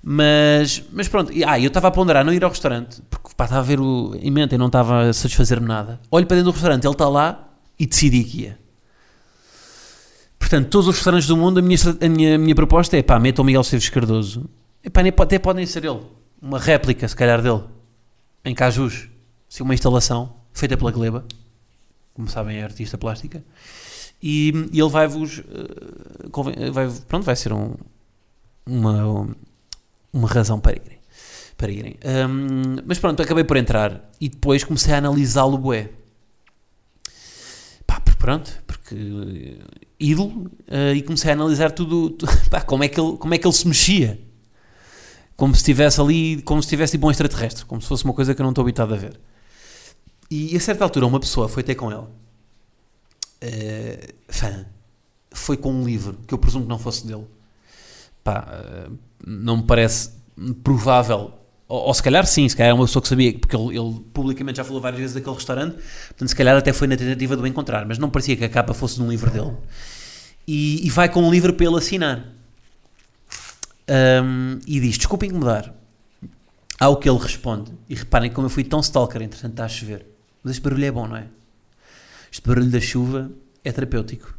Mas, 0.00 0.84
mas 0.92 1.08
pronto, 1.08 1.32
e, 1.32 1.42
ah, 1.42 1.58
eu 1.58 1.66
estava 1.66 1.88
a 1.88 1.90
ponderar 1.90 2.24
não 2.24 2.32
ir 2.32 2.44
ao 2.44 2.50
restaurante, 2.50 3.02
porque 3.10 3.30
pá, 3.36 3.44
estava 3.44 3.60
a 3.60 3.64
ver 3.64 3.80
o 3.80 4.14
em 4.14 4.30
mente 4.30 4.54
e 4.54 4.58
não 4.58 4.66
estava 4.66 5.08
a 5.08 5.12
satisfazer-me 5.12 5.66
nada. 5.66 5.98
Olho 6.08 6.24
para 6.24 6.36
dentro 6.36 6.52
do 6.52 6.54
restaurante, 6.54 6.84
ele 6.84 6.92
está 6.92 7.08
lá 7.08 7.48
e 7.76 7.84
decidi 7.84 8.22
que 8.22 8.42
ia. 8.42 8.67
Portanto, 10.38 10.68
todos 10.68 10.88
os 10.88 10.96
restaurantes 10.96 11.28
do 11.28 11.36
mundo, 11.36 11.58
a 11.58 11.62
minha, 11.62 11.78
a 12.00 12.08
minha, 12.08 12.34
a 12.36 12.38
minha 12.38 12.54
proposta 12.54 12.96
é 12.96 13.02
pá, 13.02 13.18
meta 13.18 13.42
o 13.42 13.44
Miguel 13.44 13.60
Esteves 13.60 13.88
Cardoso. 13.88 14.48
Epá, 14.82 15.02
até 15.22 15.38
podem 15.38 15.66
ser 15.66 15.84
ele, 15.84 16.00
uma 16.40 16.58
réplica, 16.58 17.06
se 17.06 17.16
calhar, 17.16 17.42
dele, 17.42 17.62
em 18.44 18.54
Cajus, 18.54 19.08
se 19.48 19.62
uma 19.62 19.74
instalação 19.74 20.34
feita 20.52 20.76
pela 20.76 20.90
Gleba, 20.90 21.24
como 22.14 22.28
sabem, 22.28 22.58
é 22.58 22.62
artista 22.62 22.96
plástica, 22.96 23.44
e, 24.22 24.52
e 24.72 24.80
ele 24.80 24.88
vai-vos, 24.88 25.38
uh, 25.38 26.72
vai, 26.72 26.90
pronto, 27.06 27.24
vai 27.24 27.36
ser 27.36 27.52
um, 27.52 27.74
uma, 28.66 29.28
uma 30.12 30.28
razão 30.28 30.58
para 30.58 30.72
irem. 30.72 30.98
Para 31.56 31.70
irem. 31.70 31.96
Um, 32.04 32.82
mas 32.86 32.98
pronto, 32.98 33.20
acabei 33.22 33.44
por 33.44 33.56
entrar 33.56 34.10
e 34.20 34.28
depois 34.28 34.64
comecei 34.64 34.94
a 34.94 34.98
analisá-lo 34.98 35.58
bué. 35.58 35.90
Pá, 37.86 38.00
pronto, 38.18 38.50
porque 38.66 39.58
ídolo 39.98 40.50
uh, 40.68 40.94
e 40.94 41.02
comecei 41.02 41.30
a 41.30 41.34
analisar 41.34 41.72
tudo, 41.72 42.10
tudo 42.10 42.32
pá, 42.50 42.60
como, 42.60 42.84
é 42.84 42.88
que 42.88 43.00
ele, 43.00 43.16
como 43.16 43.34
é 43.34 43.38
que 43.38 43.46
ele 43.46 43.54
se 43.54 43.66
mexia. 43.66 44.20
Como 45.36 45.54
se 45.54 45.60
estivesse 45.60 46.00
ali, 46.00 46.42
como 46.42 46.62
se 46.62 46.66
estivesse 46.66 46.92
tipo 46.92 47.06
um 47.06 47.10
extraterrestre, 47.10 47.64
como 47.64 47.80
se 47.80 47.88
fosse 47.88 48.04
uma 48.04 48.12
coisa 48.12 48.34
que 48.34 48.40
eu 48.40 48.44
não 48.44 48.50
estou 48.50 48.62
habitado 48.62 48.92
a 48.92 48.96
ver. 48.96 49.18
E 50.30 50.56
a 50.56 50.60
certa 50.60 50.84
altura 50.84 51.06
uma 51.06 51.20
pessoa 51.20 51.48
foi 51.48 51.62
ter 51.62 51.74
com 51.74 51.90
ele, 51.90 52.00
uh, 52.00 52.08
fã, 54.28 54.66
foi 55.30 55.56
com 55.56 55.72
um 55.72 55.84
livro 55.84 56.18
que 56.26 56.34
eu 56.34 56.38
presumo 56.38 56.64
que 56.64 56.68
não 56.68 56.78
fosse 56.78 57.06
dele. 57.06 57.26
Pá, 58.24 58.46
uh, 58.88 58.98
não 59.24 59.58
me 59.58 59.62
parece 59.62 60.10
provável, 60.62 61.32
ou, 61.68 61.88
ou, 61.88 61.94
se 61.94 62.02
calhar 62.02 62.26
sim, 62.26 62.48
se 62.48 62.56
calhar 62.56 62.70
é 62.70 62.74
uma 62.74 62.86
pessoa 62.86 63.02
que 63.02 63.08
sabia, 63.08 63.38
porque 63.38 63.54
ele, 63.54 63.78
ele, 63.78 64.00
publicamente 64.12 64.56
já 64.56 64.64
falou 64.64 64.80
várias 64.80 65.00
vezes 65.00 65.14
daquele 65.14 65.34
restaurante, 65.34 65.74
portanto 65.74 66.28
se 66.28 66.34
calhar 66.34 66.56
até 66.56 66.72
foi 66.72 66.88
na 66.88 66.96
tentativa 66.96 67.36
de 67.36 67.42
o 67.42 67.46
encontrar, 67.46 67.84
mas 67.84 67.98
não 67.98 68.08
parecia 68.08 68.36
que 68.36 68.44
a 68.44 68.48
capa 68.48 68.72
fosse 68.72 68.96
de 68.96 69.02
um 69.02 69.10
livro 69.10 69.30
dele. 69.30 69.54
E, 70.46 70.86
e 70.86 70.88
vai 70.88 71.10
com 71.10 71.22
um 71.22 71.30
livro 71.30 71.52
para 71.52 71.66
ele 71.66 71.76
assinar. 71.76 72.24
Um, 74.22 74.58
e 74.66 74.80
diz: 74.80 74.96
Desculpa 74.96 75.26
incomodar. 75.26 75.74
Ao 76.80 76.96
que 76.96 77.08
ele 77.08 77.18
responde, 77.18 77.72
e 77.88 77.94
reparem 77.94 78.30
como 78.30 78.46
eu 78.46 78.50
fui 78.50 78.62
tão 78.62 78.80
stalker, 78.80 79.20
entretanto 79.20 79.50
está 79.50 79.64
a 79.64 79.68
chover. 79.68 80.06
Mas 80.42 80.52
este 80.52 80.62
barulho 80.62 80.84
é 80.84 80.90
bom, 80.92 81.08
não 81.08 81.16
é? 81.16 81.26
Este 82.30 82.46
barulho 82.46 82.70
da 82.70 82.80
chuva 82.80 83.30
é 83.64 83.72
terapêutico. 83.72 84.38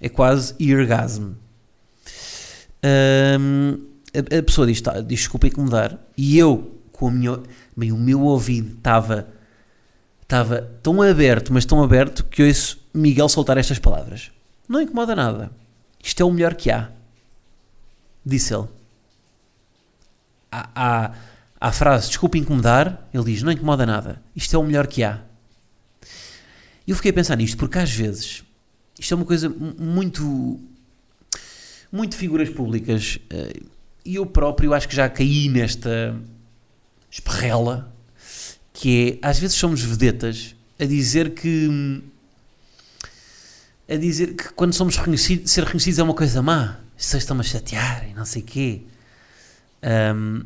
É 0.00 0.08
quase 0.08 0.54
eargasm. 0.58 1.32
Um, 2.82 3.93
a, 4.14 4.38
a, 4.38 4.42
pessoa 4.42 4.66
diz, 4.66 4.80
tá, 4.80 5.00
diz 5.00 5.20
desculpa 5.20 5.46
incomodar. 5.46 5.98
E 6.16 6.38
eu, 6.38 6.80
com 6.92 7.08
a 7.08 7.10
minha, 7.10 7.40
bem, 7.76 7.92
o 7.92 7.96
meu 7.96 8.20
ouvido 8.22 8.76
estava 8.76 9.28
estava 10.22 10.62
tão 10.82 11.02
aberto, 11.02 11.52
mas 11.52 11.64
tão 11.64 11.82
aberto 11.82 12.24
que 12.24 12.42
ouço 12.42 12.82
Miguel 12.92 13.28
soltar 13.28 13.58
estas 13.58 13.78
palavras. 13.78 14.32
Não 14.68 14.80
incomoda 14.80 15.14
nada. 15.14 15.50
Isto 16.02 16.22
é 16.22 16.24
o 16.24 16.30
melhor 16.30 16.54
que 16.54 16.70
há. 16.70 16.90
Disse 18.24 18.54
ele. 18.54 18.66
À, 20.50 21.12
à 21.60 21.72
frase 21.72 22.08
desculpa 22.08 22.38
incomodar, 22.38 23.08
ele 23.12 23.24
diz: 23.24 23.42
Não 23.42 23.52
incomoda 23.52 23.84
nada. 23.84 24.22
Isto 24.34 24.56
é 24.56 24.58
o 24.58 24.62
melhor 24.62 24.86
que 24.86 25.02
há. 25.02 25.20
E 26.86 26.90
eu 26.90 26.96
fiquei 26.96 27.10
a 27.10 27.14
pensar 27.14 27.36
nisto 27.36 27.56
porque 27.56 27.78
às 27.78 27.90
vezes 27.90 28.44
isto 28.98 29.12
é 29.12 29.16
uma 29.16 29.26
coisa 29.26 29.48
muito. 29.48 30.60
muito 31.90 32.16
figuras 32.16 32.48
públicas. 32.48 33.18
E 34.04 34.16
eu 34.16 34.26
próprio 34.26 34.74
acho 34.74 34.88
que 34.88 34.94
já 34.94 35.08
caí 35.08 35.48
nesta 35.48 36.14
esparrela 37.10 37.92
que 38.72 39.18
é 39.22 39.26
às 39.28 39.38
vezes 39.38 39.56
somos 39.56 39.80
vedetas 39.80 40.54
a 40.78 40.84
dizer 40.84 41.30
que 41.30 42.02
a 43.88 43.96
dizer 43.96 44.34
que 44.34 44.52
quando 44.52 44.72
somos 44.72 44.96
reconhecidos, 44.96 45.50
ser 45.50 45.64
reconhecidos 45.64 45.98
é 45.98 46.02
uma 46.02 46.14
coisa 46.14 46.42
má. 46.42 46.80
As 46.96 47.04
pessoas 47.04 47.22
estão 47.22 47.38
a 47.38 47.42
chatear 47.42 48.08
e 48.10 48.14
não 48.14 48.24
sei 48.24 48.42
o 48.42 48.44
quê. 48.44 48.82
Um, 50.14 50.42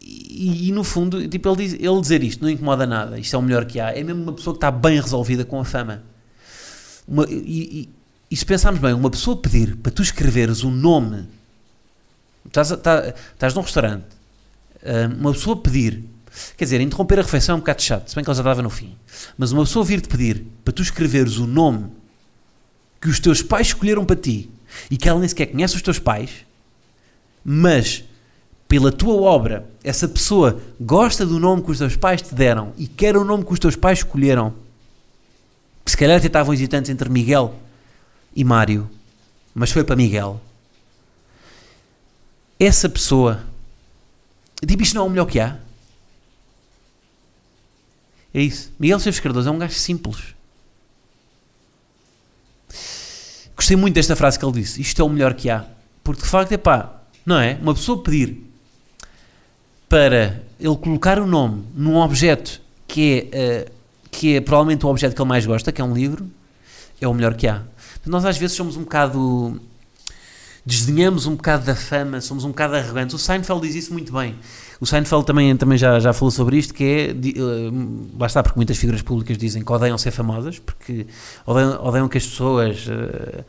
e, 0.00 0.68
e, 0.68 0.72
no 0.72 0.84
fundo, 0.84 1.26
tipo, 1.28 1.48
ele, 1.48 1.56
diz, 1.56 1.72
ele 1.74 2.00
dizer 2.00 2.22
isto 2.22 2.42
não 2.42 2.50
incomoda 2.50 2.86
nada, 2.86 3.18
isto 3.18 3.34
é 3.34 3.38
o 3.38 3.42
melhor 3.42 3.64
que 3.64 3.80
há. 3.80 3.90
É 3.90 4.02
mesmo 4.02 4.22
uma 4.22 4.32
pessoa 4.32 4.54
que 4.54 4.58
está 4.58 4.70
bem 4.70 5.00
resolvida 5.00 5.44
com 5.44 5.58
a 5.60 5.64
fama. 5.64 6.02
Uma, 7.06 7.26
e, 7.28 7.32
e, 7.34 7.88
e, 8.30 8.36
se 8.36 8.44
pensarmos 8.44 8.80
bem, 8.80 8.92
uma 8.92 9.10
pessoa 9.10 9.36
pedir 9.36 9.76
para 9.76 9.92
tu 9.92 10.02
escreveres 10.02 10.64
um 10.64 10.70
nome, 10.70 11.26
estás, 12.46 12.70
estás, 12.70 13.14
estás 13.32 13.54
num 13.54 13.62
restaurante, 13.62 14.06
uma 15.18 15.32
pessoa 15.32 15.56
pedir, 15.56 16.04
quer 16.56 16.64
dizer, 16.64 16.80
interromper 16.80 17.18
a 17.18 17.22
refeição 17.22 17.54
é 17.54 17.56
um 17.56 17.60
bocado 17.60 17.82
chato, 17.82 18.08
se 18.08 18.14
bem 18.14 18.24
que 18.24 18.30
ela 18.30 18.34
já 18.34 18.42
estava 18.42 18.62
no 18.62 18.70
fim, 18.70 18.96
mas 19.38 19.52
uma 19.52 19.64
pessoa 19.64 19.84
vir-te 19.84 20.08
pedir 20.08 20.44
para 20.64 20.72
tu 20.72 20.82
escreveres 20.82 21.38
o 21.38 21.46
nome 21.46 21.90
que 23.00 23.08
os 23.08 23.18
teus 23.20 23.42
pais 23.42 23.68
escolheram 23.68 24.04
para 24.04 24.16
ti 24.16 24.50
e 24.90 24.96
que 24.96 25.08
ela 25.08 25.20
nem 25.20 25.28
sequer 25.28 25.46
conhece 25.46 25.76
os 25.76 25.82
teus 25.82 25.98
pais, 25.98 26.30
mas 27.44 28.04
pela 28.66 28.90
tua 28.90 29.14
obra, 29.14 29.68
essa 29.84 30.08
pessoa 30.08 30.60
gosta 30.80 31.24
do 31.24 31.38
nome 31.38 31.62
que 31.62 31.70
os 31.70 31.78
teus 31.78 31.96
pais 31.96 32.22
te 32.22 32.34
deram 32.34 32.72
e 32.76 32.86
quer 32.86 33.16
o 33.16 33.24
nome 33.24 33.44
que 33.44 33.52
os 33.52 33.58
teus 33.58 33.76
pais 33.76 33.98
escolheram, 33.98 34.54
que 35.84 35.90
se 35.90 35.96
calhar 35.96 36.16
até 36.16 36.26
estavam 36.26 36.52
hesitantes 36.54 36.90
entre 36.90 37.08
Miguel 37.08 37.54
e 38.34 38.42
Mário, 38.42 38.90
mas 39.54 39.70
foi 39.70 39.84
para 39.84 39.94
Miguel. 39.94 40.40
Essa 42.64 42.88
pessoa, 42.88 43.44
tipo, 44.66 44.82
isto 44.82 44.94
não 44.94 45.02
é 45.02 45.06
o 45.06 45.10
melhor 45.10 45.26
que 45.26 45.38
há. 45.38 45.58
É 48.32 48.40
isso. 48.40 48.72
Miguel 48.78 48.98
Seves 48.98 49.20
Cardoso 49.20 49.48
é 49.48 49.52
um 49.52 49.58
gajo 49.58 49.74
simples. 49.74 50.34
Gostei 53.54 53.76
muito 53.76 53.94
desta 53.94 54.16
frase 54.16 54.38
que 54.38 54.44
ele 54.44 54.60
disse. 54.60 54.80
Isto 54.80 55.02
é 55.02 55.04
o 55.04 55.08
melhor 55.08 55.34
que 55.34 55.50
há. 55.50 55.66
Porque 56.02 56.22
de 56.22 56.28
facto 56.28 56.52
é 56.52 56.56
pá, 56.56 57.02
não 57.24 57.38
é? 57.38 57.58
Uma 57.60 57.74
pessoa 57.74 58.02
pedir 58.02 58.42
para 59.88 60.42
ele 60.58 60.76
colocar 60.76 61.18
o 61.18 61.26
nome 61.26 61.64
num 61.74 61.96
objeto 61.96 62.60
que 62.88 63.28
é, 63.32 63.66
uh, 63.68 63.72
que 64.10 64.36
é 64.36 64.40
provavelmente 64.40 64.86
o 64.86 64.88
objeto 64.88 65.14
que 65.14 65.20
ele 65.20 65.28
mais 65.28 65.44
gosta, 65.44 65.70
que 65.70 65.80
é 65.80 65.84
um 65.84 65.94
livro, 65.94 66.30
é 67.00 67.06
o 67.06 67.12
melhor 67.14 67.34
que 67.34 67.46
há. 67.46 67.62
Nós 68.06 68.24
às 68.24 68.36
vezes 68.36 68.56
somos 68.56 68.76
um 68.76 68.82
bocado. 68.82 69.60
Desdenhamos 70.64 71.26
um 71.26 71.36
bocado 71.36 71.66
da 71.66 71.74
fama, 71.74 72.20
somos 72.20 72.44
um 72.44 72.48
bocado 72.48 72.76
arrogantes. 72.76 73.14
O 73.14 73.18
Seinfeld 73.18 73.66
diz 73.66 73.74
isso 73.74 73.92
muito 73.92 74.12
bem. 74.12 74.34
O 74.80 74.86
Seinfeld 74.86 75.26
também, 75.26 75.56
também 75.56 75.76
já, 75.76 75.98
já 76.00 76.12
falou 76.12 76.30
sobre 76.30 76.56
isto, 76.56 76.72
que 76.72 76.84
é. 76.84 77.40
Uh, 77.40 78.08
lá 78.18 78.26
está, 78.26 78.42
porque 78.42 78.58
muitas 78.58 78.76
figuras 78.76 79.02
públicas 79.02 79.36
dizem 79.36 79.62
que 79.62 79.72
odeiam 79.72 79.98
ser 79.98 80.10
famosas, 80.10 80.58
porque 80.58 81.06
odeiam, 81.46 81.84
odeiam 81.84 82.08
que 82.08 82.18
as 82.18 82.26
pessoas. 82.26 82.86
Uh, 82.86 83.44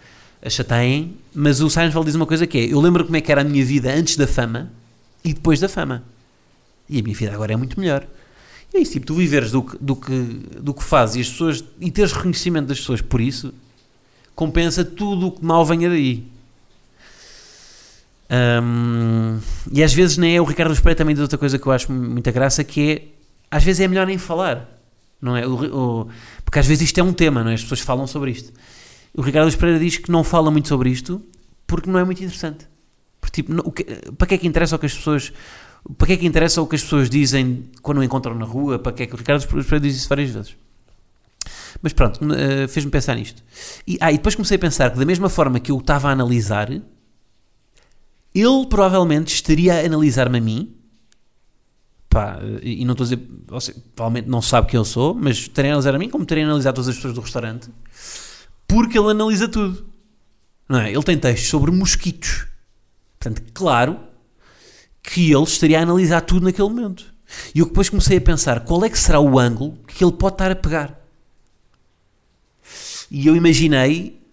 a 0.46 0.50
chateiem, 0.50 1.18
mas 1.34 1.60
o 1.60 1.70
Seinfeld 1.72 2.06
diz 2.06 2.14
uma 2.14 2.28
coisa 2.28 2.46
que 2.46 2.60
é: 2.60 2.66
eu 2.72 2.80
lembro 2.80 3.04
como 3.04 3.18
é 3.18 3.22
que 3.22 3.32
era 3.32 3.42
a 3.42 3.44
minha 3.44 3.66
vida 3.66 3.92
antes 3.92 4.16
da 4.16 4.28
fama 4.28 4.72
e 5.24 5.34
depois 5.34 5.60
da 5.60 5.68
fama. 5.68 6.04
E 6.88 7.00
a 7.00 7.02
minha 7.02 7.16
vida 7.16 7.34
agora 7.34 7.54
é 7.54 7.56
muito 7.56 7.80
melhor. 7.80 8.06
E 8.72 8.78
é 8.78 8.80
isso, 8.80 8.92
tipo, 8.92 9.08
tu 9.08 9.16
viveres 9.16 9.52
do 9.52 9.64
que, 9.64 9.76
do 9.82 9.96
que, 9.96 10.12
do 10.62 10.72
que 10.72 10.84
fazes 10.84 11.16
e 11.16 11.22
as 11.22 11.30
pessoas 11.30 11.64
e 11.82 11.90
teres 11.90 12.12
reconhecimento 12.12 12.68
das 12.68 12.80
pessoas 12.80 13.02
por 13.02 13.20
isso 13.20 13.54
compensa 14.36 14.84
tudo 14.84 15.28
o 15.28 15.32
que 15.32 15.44
mal 15.44 15.66
venha 15.66 15.90
daí. 15.90 16.28
Um, 18.30 19.40
e 19.72 19.84
às 19.84 19.94
vezes 19.94 20.18
nem 20.18 20.36
é 20.36 20.42
o 20.42 20.44
Ricardo 20.44 20.74
Espera 20.74 20.96
também 20.96 21.14
diz 21.14 21.22
outra 21.22 21.38
coisa 21.38 21.60
que 21.60 21.68
eu 21.68 21.72
acho 21.72 21.92
muita 21.92 22.32
graça 22.32 22.64
que 22.64 22.92
é 22.92 23.02
às 23.56 23.64
vezes 23.64 23.82
é 23.82 23.88
melhor 23.88 24.08
nem 24.08 24.18
falar 24.18 24.68
não 25.22 25.38
é? 25.38 25.46
O, 25.46 25.54
o, 26.04 26.08
porque 26.44 26.58
às 26.60 26.66
vezes 26.66 26.86
isto 26.86 26.98
é 27.00 27.04
um 27.04 27.14
tema, 27.14 27.44
não 27.44 27.52
é? 27.52 27.54
As 27.54 27.62
pessoas 27.62 27.80
falam 27.82 28.06
sobre 28.08 28.32
isto. 28.32 28.52
O 29.16 29.22
Ricardo 29.22 29.48
Espera 29.48 29.78
diz 29.80 29.98
que 29.98 30.12
não 30.12 30.24
fala 30.24 30.50
muito 30.52 30.68
sobre 30.68 30.90
isto 30.90 31.22
porque 31.68 31.90
não 31.90 32.00
é 32.00 32.04
muito 32.04 32.24
interessante 32.24 32.68
Porque, 33.22 33.42
tipo, 33.44 33.54
não- 33.54 33.64
que- 33.72 33.84
para 34.18 34.28
que 34.28 34.34
é 34.36 34.38
que 34.40 34.48
interessa 34.48 34.76
o 34.76 34.80
que 34.80 34.86
as 34.88 34.94
pessoas. 34.94 35.32
Para 35.98 36.08
que 36.08 36.14
é 36.14 36.18
que 36.18 36.26
interessa 36.26 36.62
o 36.62 36.68
que 36.68 36.76
as 36.76 36.82
pessoas 36.84 37.10
dizem 37.10 37.64
quando 37.84 38.00
o 38.00 38.04
encontram 38.04 38.34
na 38.36 38.46
rua? 38.46 38.78
Para 38.80 38.92
que 38.92 39.04
é 39.04 39.06
que 39.06 39.14
o 39.14 39.18
Ricardo 39.18 39.46
Pereira 39.48 39.80
diz 39.80 39.96
isso 39.96 40.10
várias 40.10 40.32
vezes? 40.32 40.56
Mas 41.82 41.94
pronto, 41.94 42.20
eh, 42.34 42.68
fez-me 42.68 42.90
pensar 42.92 43.16
nisto. 43.16 43.44
E, 43.88 43.98
ah, 44.02 44.12
e 44.12 44.18
depois 44.18 44.34
comecei 44.36 44.56
a 44.58 44.60
pensar 44.60 44.92
que, 44.92 44.98
da 45.00 45.06
mesma 45.06 45.30
forma 45.30 45.60
que 45.60 45.72
eu 45.72 45.78
estava 45.78 46.10
a 46.10 46.12
analisar, 46.12 46.70
ele 48.36 48.68
provavelmente 48.68 49.34
estaria 49.34 49.74
a 49.76 49.86
analisar-me 49.86 50.38
a 50.38 50.42
mim. 50.42 50.76
Pá, 52.10 52.40
e 52.62 52.84
não 52.86 52.92
estou 52.92 53.06
a 53.06 53.10
dizer, 53.10 53.30
seja, 53.60 53.80
provavelmente 53.96 54.30
não 54.30 54.42
sabe 54.42 54.68
quem 54.68 54.78
eu 54.78 54.86
sou, 54.86 55.14
mas 55.14 55.38
estaria 55.38 55.72
a 55.72 55.74
analisar 55.74 55.96
a 55.96 55.98
mim 55.98 56.10
como 56.10 56.24
estaria 56.24 56.44
a 56.44 56.48
analisar 56.48 56.74
todas 56.74 56.90
as 56.90 56.96
pessoas 56.96 57.14
do 57.14 57.22
restaurante, 57.22 57.70
porque 58.68 58.98
ele 58.98 59.12
analisa 59.12 59.48
tudo. 59.48 59.86
Não 60.68 60.80
é? 60.80 60.92
Ele 60.92 61.04
tem 61.04 61.18
textos 61.18 61.50
sobre 61.50 61.72
mosquitos. 61.72 62.46
Portanto, 63.20 63.44
claro 63.54 64.00
que 65.02 65.32
ele 65.32 65.44
estaria 65.44 65.80
a 65.80 65.84
analisar 65.84 66.22
tudo 66.22 66.44
naquele 66.46 66.70
momento. 66.70 67.14
E 67.54 67.60
eu 67.60 67.66
depois 67.66 67.90
comecei 67.90 68.18
a 68.18 68.22
pensar 68.22 68.62
qual 68.62 68.84
é 68.84 68.90
que 68.90 68.98
será 68.98 69.20
o 69.20 69.40
ângulo 69.40 69.78
que 69.88 70.04
ele 70.04 70.14
pode 70.14 70.36
estar 70.36 70.52
a 70.52 70.56
pegar. 70.56 71.00
E 73.10 73.28
eu 73.28 73.36
imaginei. 73.36 74.25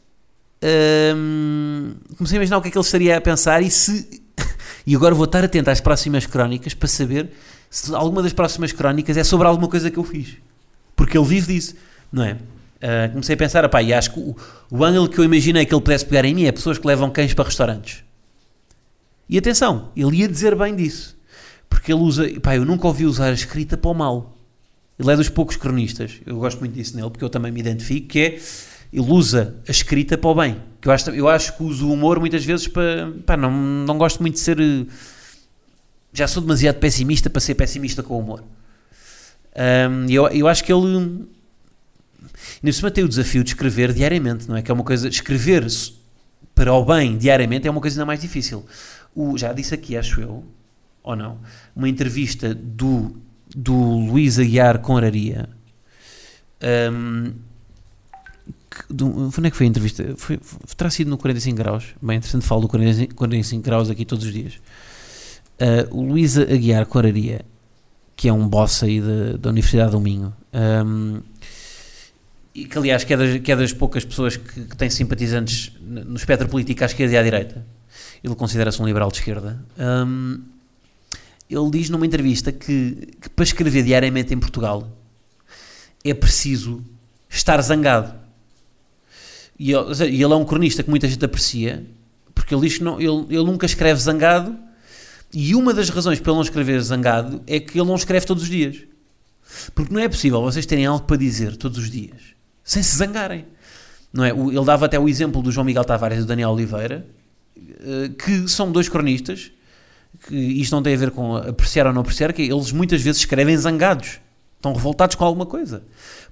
Comecei 2.17 2.37
a 2.37 2.39
imaginar 2.39 2.59
o 2.59 2.63
que 2.63 2.69
é 2.69 2.71
que 2.71 2.79
ele 2.79 2.85
estaria 2.85 3.17
a 3.17 3.21
pensar 3.21 3.63
e 3.63 3.71
se. 3.71 4.23
e 4.87 4.95
agora 4.95 5.15
vou 5.15 5.25
estar 5.25 5.45
atento 5.45 5.71
às 5.71 5.81
próximas 5.81 6.27
crónicas 6.27 6.75
para 6.75 6.89
saber 6.89 7.31
se 7.69 7.95
alguma 7.95 8.23
das 8.23 8.33
próximas 8.33 8.73
crónicas 8.73 9.17
é 9.17 9.25
sobre 9.25 9.47
alguma 9.47 9.69
coisa 9.69 9.91
que 9.91 9.99
eu 9.99 10.05
fiz. 10.05 10.37
Porque 10.95 11.17
ele 11.17 11.27
vive 11.27 11.55
disso, 11.55 11.75
não 12.13 12.23
é? 12.23 12.37
Ah, 12.83 13.09
comecei 13.09 13.35
a 13.35 13.39
pensar, 13.39 13.69
pá, 13.69 13.81
e 13.81 13.95
acho 13.95 14.13
que 14.13 14.19
o, 14.19 14.37
o 14.69 14.85
ângulo 14.85 15.09
que 15.09 15.19
eu 15.19 15.25
imaginei 15.25 15.65
que 15.65 15.73
ele 15.73 15.81
pudesse 15.81 16.05
pegar 16.05 16.25
em 16.25 16.35
mim 16.35 16.45
é 16.45 16.53
pessoas 16.53 16.79
que 16.79 16.87
levam 16.87 17.09
cães 17.11 17.33
para 17.33 17.45
restaurantes. 17.45 18.03
E 19.29 19.39
atenção, 19.39 19.93
ele 19.97 20.17
ia 20.17 20.29
dizer 20.29 20.57
bem 20.57 20.75
disso. 20.75 21.17
Porque 21.71 21.93
ele 21.93 22.03
usa, 22.03 22.29
pá, 22.41 22.57
eu 22.57 22.65
nunca 22.65 22.87
ouvi 22.89 23.07
usar 23.07 23.29
a 23.29 23.33
escrita 23.33 23.77
para 23.77 23.91
o 23.91 23.95
mal. 23.95 24.37
Ele 24.99 25.11
é 25.11 25.17
dos 25.17 25.29
poucos 25.29 25.57
cronistas, 25.57 26.21
eu 26.27 26.37
gosto 26.37 26.59
muito 26.59 26.75
disso 26.75 26.97
nele, 26.97 27.09
porque 27.09 27.25
eu 27.25 27.31
também 27.31 27.51
me 27.51 27.61
identifico, 27.61 28.09
que 28.09 28.21
é, 28.21 28.41
ele 28.93 29.11
usa 29.11 29.57
a 29.67 29.71
escrita 29.71 30.19
para 30.19 30.31
o 30.31 30.35
bem. 30.35 30.57
Que 30.81 30.89
eu, 30.89 30.93
acho, 30.93 31.11
eu 31.11 31.29
acho 31.29 31.57
que 31.57 31.63
uso 31.63 31.89
o 31.89 31.93
humor 31.93 32.21
muitas 32.21 32.45
vezes 32.45 32.69
para, 32.69 33.11
pá, 33.25 33.37
não, 33.37 33.51
não 33.51 33.97
gosto 33.97 34.21
muito 34.21 34.35
de 34.35 34.41
ser, 34.41 34.61
eh, 34.61 34.85
já 36.13 36.29
sou 36.29 36.43
demasiado 36.43 36.77
pessimista 36.79 37.31
para 37.31 37.41
ser 37.41 37.55
pessimista 37.55 38.03
com 38.03 38.15
o 38.15 38.19
humor. 38.19 38.45
Ahm, 39.57 40.07
eu, 40.11 40.29
eu 40.29 40.47
acho 40.49 40.63
que 40.63 40.73
ele, 40.73 41.27
ainda 42.63 42.73
cima 42.73 42.91
tem 42.91 43.05
o 43.05 43.09
desafio 43.09 43.43
de 43.43 43.51
escrever 43.51 43.93
diariamente, 43.93 44.49
não 44.49 44.57
é? 44.57 44.63
Que 44.63 44.71
é 44.71 44.75
uma 44.75 44.85
coisa, 44.85 45.09
escrever 45.09 45.67
para 46.55 46.73
o 46.75 46.85
bem 46.85 47.17
diariamente 47.17 47.67
é 47.67 47.71
uma 47.71 47.81
coisa 47.81 47.97
ainda 47.97 48.07
mais 48.07 48.21
difícil. 48.21 48.67
O, 49.15 49.39
já 49.39 49.53
disse 49.53 49.75
aqui, 49.75 49.97
acho 49.97 50.21
eu, 50.21 50.45
ou 51.03 51.17
não, 51.17 51.39
uma 51.75 51.89
entrevista 51.89 52.55
do, 52.55 53.17
do 53.55 53.75
Luís 53.75 54.39
Aguiar 54.39 54.81
com 54.81 54.97
Araria. 54.97 55.49
Ahm, 56.61 57.33
que- 58.75 59.05
onde 59.05 59.47
é 59.47 59.51
que 59.51 59.57
foi 59.57 59.67
a 59.67 59.69
entrevista? 59.69 60.15
Foi, 60.17 60.39
terá 60.77 60.91
sido 60.91 61.09
no 61.11 61.19
45 61.19 61.57
graus. 61.57 61.87
Bem 62.01 62.17
interessante, 62.17 62.45
falo 62.45 62.63
do 62.63 62.69
45, 62.69 63.15
45 63.15 63.63
graus 63.63 63.91
aqui 63.91 64.05
todos 64.05 64.25
os 64.25 64.33
dias. 64.33 64.55
Ah, 65.61 65.87
o 65.91 66.03
Luís 66.03 66.37
Aguiar 66.39 66.87
com 66.87 66.99
Araria, 66.99 67.45
que 68.17 68.29
é 68.29 68.33
um 68.33 68.47
boss 68.49 68.83
aí 68.83 69.01
da, 69.01 69.37
da 69.39 69.51
Universidade 69.51 69.93
do 69.93 70.01
Minho. 70.01 70.33
ahm, 70.53 71.21
e 72.55 72.67
que 72.67 72.77
aliás 72.77 73.03
que 73.03 73.15
é 73.15 73.17
das, 73.17 73.41
que 73.41 73.51
é 73.51 73.57
das 73.57 73.73
poucas 73.73 74.05
pessoas 74.05 74.37
que, 74.37 74.65
que 74.67 74.77
têm 74.77 74.91
simpatizantes 74.91 75.73
no 75.81 76.17
espectro 76.17 76.47
político 76.49 76.83
à 76.83 76.87
esquerda 76.87 77.15
e 77.15 77.17
à 77.17 77.23
direita. 77.23 77.65
Ele 78.23 78.35
considera-se 78.35 78.81
um 78.83 78.85
liberal 78.87 79.11
de 79.11 79.17
esquerda. 79.19 79.65
Hum, 79.79 80.43
ele 81.49 81.71
diz 81.71 81.89
numa 81.89 82.05
entrevista 82.05 82.53
que, 82.53 83.09
que 83.21 83.29
para 83.31 83.43
escrever 83.45 83.83
diariamente 83.85 84.35
em 84.35 84.39
Portugal 84.39 84.87
é 86.05 86.13
preciso 86.13 86.83
estar 87.29 87.61
zangado. 87.63 88.13
E 89.63 89.73
ele, 89.73 90.11
e 90.11 90.23
ele 90.23 90.33
é 90.33 90.37
um 90.37 90.45
cronista 90.45 90.83
que 90.83 90.91
muita 90.91 91.07
gente 91.07 91.25
aprecia, 91.25 91.87
porque 92.35 92.55
ele 92.55 92.63
diz 92.63 92.79
que 92.79 92.85
não, 92.85 93.01
ele, 93.01 93.27
ele 93.29 93.45
nunca 93.45 93.67
escreve 93.67 94.01
zangado, 94.01 94.59
e 95.33 95.55
uma 95.55 95.73
das 95.73 95.89
razões 95.89 96.21
para 96.21 96.33
ele 96.33 96.37
não 96.37 96.43
escrever 96.43 96.81
zangado 96.83 97.43
é 97.47 97.61
que 97.61 97.79
ele 97.79 97.89
não 97.89 97.97
escreve 97.97 98.27
todos 98.27 98.43
os 98.43 98.49
dias. 98.49 98.79
Porque 99.75 99.93
não 99.93 100.01
é 100.01 100.09
possível 100.09 100.41
vocês 100.43 100.67
terem 100.67 100.87
algo 100.87 101.05
para 101.05 101.17
dizer 101.17 101.57
todos 101.57 101.79
os 101.79 101.91
dias 101.91 102.33
sem 102.65 102.83
se 102.83 102.97
zangarem. 102.97 103.45
Não 104.13 104.25
é? 104.25 104.31
Ele 104.31 104.65
dava 104.65 104.87
até 104.87 104.99
o 104.99 105.09
exemplo 105.09 105.43
do 105.43 105.51
João 105.51 105.65
Miguel 105.65 105.85
Tavares 105.85 106.19
e 106.19 106.21
do 106.21 106.27
Daniel 106.27 106.51
Oliveira, 106.51 107.07
eh, 107.57 108.11
que 108.19 108.49
são 108.49 108.71
dois 108.71 108.89
cronistas, 108.89 109.51
que 110.27 110.35
isto 110.35 110.73
não 110.73 110.83
tem 110.83 110.95
a 110.95 110.97
ver 110.97 111.11
com 111.11 111.37
apreciar 111.37 111.87
ou 111.87 111.93
não 111.93 112.03
apreciar, 112.03 112.33
que 112.33 112.43
eles 112.43 112.73
muitas 112.73 113.01
vezes 113.01 113.21
escrevem 113.21 113.57
zangados, 113.57 114.21
estão 114.57 114.73
revoltados 114.73 115.17
com 115.17 115.25
alguma 115.25 115.47
coisa. 115.47 115.83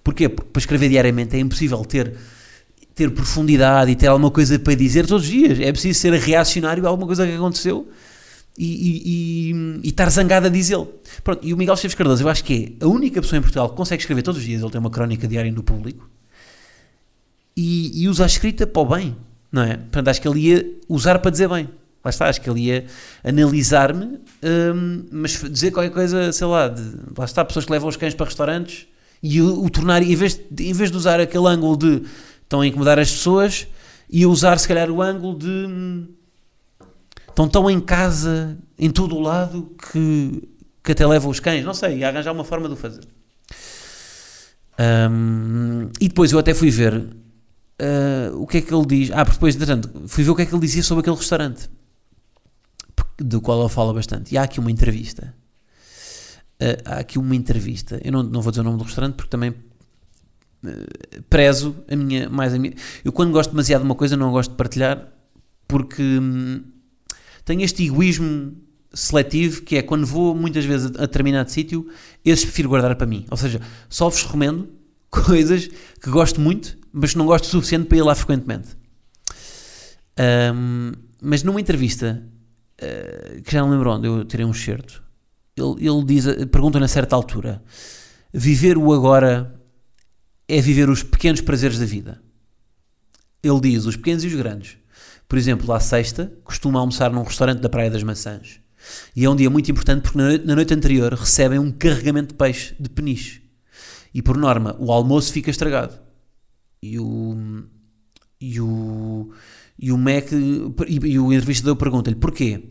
Porquê? 0.05 0.29
Porque 0.29 0.51
para 0.51 0.61
escrever 0.61 0.89
diariamente 0.89 1.37
é 1.37 1.41
impossível 1.41 1.83
ter, 1.85 2.15
ter 3.01 3.11
profundidade 3.11 3.91
e 3.91 3.97
ter 3.97 4.09
alguma 4.09 4.31
coisa 4.31 4.59
para 4.59 4.75
dizer 4.75 5.07
todos 5.07 5.25
os 5.25 5.31
dias. 5.31 5.59
É 5.59 5.73
preciso 5.73 5.99
ser 5.99 6.13
reacionário 6.13 6.85
a 6.85 6.89
alguma 6.91 7.07
coisa 7.07 7.27
que 7.27 7.33
aconteceu 7.33 7.89
e, 8.59 8.67
e, 8.67 9.03
e, 9.05 9.81
e 9.85 9.89
estar 9.89 10.11
zangado 10.11 10.49
a 10.49 10.51
dizê-lo. 10.51 10.93
Pronto, 11.25 11.41
e 11.43 11.55
o 11.55 11.57
Miguel 11.57 11.73
Esteves 11.73 11.95
Cardoso, 11.95 12.23
eu 12.23 12.29
acho 12.29 12.45
que 12.45 12.77
é 12.79 12.85
a 12.85 12.89
única 12.89 13.23
pessoa 13.23 13.39
em 13.39 13.41
Portugal 13.41 13.71
que 13.71 13.77
consegue 13.77 14.03
escrever 14.03 14.21
todos 14.21 14.39
os 14.39 14.47
dias, 14.47 14.61
ele 14.61 14.71
tem 14.71 14.79
uma 14.79 14.91
crónica 14.91 15.27
diária 15.27 15.51
no 15.51 15.63
público, 15.63 16.11
e, 17.57 18.03
e 18.03 18.07
usa 18.07 18.25
a 18.25 18.27
escrita 18.27 18.67
para 18.67 18.83
o 18.83 18.85
bem, 18.85 19.17
não 19.51 19.63
é? 19.63 19.79
Portanto, 19.79 20.09
acho 20.09 20.21
que 20.21 20.29
ele 20.29 20.41
ia 20.41 20.67
usar 20.87 21.19
para 21.21 21.31
dizer 21.31 21.49
bem. 21.49 21.71
Lá 22.05 22.11
está, 22.11 22.29
acho 22.29 22.41
que 22.41 22.51
ele 22.51 22.61
ia 22.61 22.85
analisar-me, 23.25 24.19
hum, 24.75 25.07
mas 25.11 25.43
dizer 25.51 25.71
qualquer 25.71 25.91
coisa, 25.91 26.33
sei 26.33 26.47
lá, 26.47 26.69
de, 26.69 26.83
lá 27.17 27.25
está, 27.25 27.45
pessoas 27.45 27.65
que 27.65 27.73
levam 27.73 27.89
os 27.89 27.97
cães 27.97 28.15
para 28.15 28.27
restaurantes 28.27 28.87
e 29.23 29.41
o, 29.41 29.65
o 29.65 29.71
tornar, 29.71 30.03
em 30.03 30.15
vez, 30.15 30.39
de, 30.51 30.69
em 30.69 30.73
vez 30.73 30.91
de 30.91 30.97
usar 30.97 31.19
aquele 31.19 31.47
ângulo 31.47 31.77
de 31.77 32.03
estão 32.51 32.61
a 32.63 32.67
incomodar 32.67 32.99
as 32.99 33.13
pessoas, 33.13 33.69
ia 34.11 34.29
usar 34.29 34.59
se 34.59 34.67
calhar 34.67 34.91
o 34.91 35.01
ângulo 35.01 35.39
de 35.39 36.09
estão 37.29 37.49
tão 37.49 37.71
em 37.71 37.79
casa, 37.79 38.59
em 38.77 38.91
todo 38.91 39.15
o 39.15 39.21
lado, 39.21 39.73
que, 39.93 40.49
que 40.83 40.91
até 40.91 41.07
levam 41.07 41.31
os 41.31 41.39
cães, 41.39 41.65
não 41.65 41.73
sei, 41.73 41.99
ia 41.99 42.09
arranjar 42.09 42.33
uma 42.33 42.43
forma 42.43 42.67
de 42.67 42.75
o 42.75 42.77
fazer. 42.77 43.07
Hum, 44.81 45.91
e 46.01 46.09
depois 46.09 46.33
eu 46.33 46.41
até 46.41 46.53
fui 46.53 46.71
ver 46.71 47.07
ah, 47.79 48.33
o 48.35 48.47
que 48.49 48.59
é 48.59 48.61
que 48.61 48.75
ele 48.75 48.87
diz. 48.87 49.11
Ah, 49.13 49.25
porque 49.25 49.37
depois, 49.37 49.55
entretanto, 49.55 50.09
fui 50.09 50.25
ver 50.25 50.31
o 50.31 50.35
que 50.35 50.43
é 50.43 50.47
que 50.47 50.53
ele 50.53 50.61
dizia 50.61 50.83
sobre 50.83 51.03
aquele 51.03 51.17
restaurante, 51.17 51.71
do 53.17 53.41
qual 53.41 53.61
ele 53.61 53.69
fala 53.69 53.95
bastante. 53.95 54.35
E 54.35 54.39
há 54.39 54.43
aqui 54.43 54.59
uma 54.59 54.73
entrevista. 54.73 55.33
Ah, 56.61 56.97
há 56.97 56.99
aqui 56.99 57.17
uma 57.17 57.37
entrevista. 57.37 58.01
Eu 58.03 58.11
não, 58.11 58.25
não 58.25 58.43
vou 58.43 58.51
dizer 58.51 58.63
o 58.63 58.65
nome 58.65 58.79
do 58.79 58.85
restaurante 58.85 59.15
porque 59.15 59.31
também 59.31 59.55
prezo 61.29 61.77
a 61.91 61.97
minha, 61.97 62.29
mais 62.29 62.55
a 62.55 62.59
minha. 62.59 62.75
Eu, 63.05 63.13
quando 63.13 63.33
gosto 63.33 63.51
demasiado 63.51 63.83
de 63.83 63.87
uma 63.87 63.95
coisa, 63.95 64.17
não 64.17 64.31
gosto 64.31 64.51
de 64.51 64.57
partilhar 64.57 65.09
porque 65.67 66.03
hum, 66.03 66.63
tenho 67.45 67.63
este 67.63 67.85
egoísmo 67.85 68.57
seletivo 68.93 69.63
que 69.63 69.77
é 69.77 69.83
quando 69.83 70.05
vou 70.05 70.35
muitas 70.35 70.65
vezes 70.65 70.87
a, 70.97 71.03
determinado 71.03 71.51
sítio, 71.51 71.89
esses 72.25 72.45
prefiro 72.45 72.69
guardar 72.69 72.95
para 72.97 73.07
mim. 73.07 73.25
Ou 73.31 73.37
seja, 73.37 73.61
só 73.89 74.09
vos 74.09 74.23
recomendo 74.23 74.69
coisas 75.11 75.69
que 75.69 76.11
gosto 76.11 76.41
muito, 76.41 76.77
mas 76.93 77.15
não 77.15 77.27
gosto 77.27 77.45
o 77.45 77.49
suficiente 77.49 77.87
para 77.87 77.99
ir 77.99 78.03
lá 78.03 78.15
frequentemente. 78.15 78.77
Ahm, 80.19 80.93
mas 81.23 81.43
numa 81.43 81.61
entrevista, 81.61 82.23
ah, 82.83 83.41
que 83.43 83.53
já 83.53 83.61
não 83.63 83.71
lembro 83.71 83.91
onde, 83.91 84.07
eu 84.07 84.25
tirei 84.25 84.45
um 84.45 84.53
certo, 84.53 85.03
ele, 85.57 85.87
ele 85.87 86.05
diz, 86.05 86.27
pergunta-lhe 86.51 86.85
a 86.85 86.89
certa 86.89 87.15
altura: 87.15 87.63
viver 88.33 88.77
o 88.77 88.93
agora 88.93 89.60
é 90.51 90.61
viver 90.61 90.91
os 90.91 91.03
pequenos 91.03 91.41
prazeres 91.41 91.79
da 91.79 91.85
vida. 91.85 92.21
Ele 93.43 93.61
diz 93.61 93.87
os 93.87 93.97
pequenos 93.97 94.25
e 94.25 94.27
os 94.27 94.35
grandes. 94.35 94.77
Por 95.29 95.39
exemplo, 95.39 95.73
à 95.73 95.79
sexta, 95.79 96.33
costuma 96.43 96.81
almoçar 96.81 97.13
num 97.13 97.23
restaurante 97.23 97.61
da 97.61 97.69
Praia 97.69 97.91
das 97.91 98.03
Maçãs. 98.03 98.61
E 99.15 99.25
é 99.25 99.31
um 99.31 99.37
dia 99.37 99.49
muito 99.49 99.71
importante 99.71 100.03
porque 100.03 100.19
na 100.19 100.57
noite, 100.57 100.75
anterior 100.75 101.13
recebem 101.15 101.59
um 101.59 101.71
carregamento 101.71 102.29
de 102.29 102.35
peixe 102.35 102.75
de 102.81 102.91
peniche. 102.91 103.43
E 104.13 104.21
por 104.21 104.37
norma, 104.37 104.77
o 104.81 104.91
almoço 104.91 105.33
fica 105.33 105.51
estragado. 105.51 105.95
E 106.83 106.99
o. 106.99 107.65
E 108.41 108.61
o. 108.61 109.31
E 109.79 109.93
o 109.93 109.99
Mac. 109.99 110.33
E, 110.33 111.07
e 111.07 111.19
o 111.19 111.33
entrevistador 111.33 111.77
pergunta-lhe 111.77 112.17
porquê. 112.17 112.65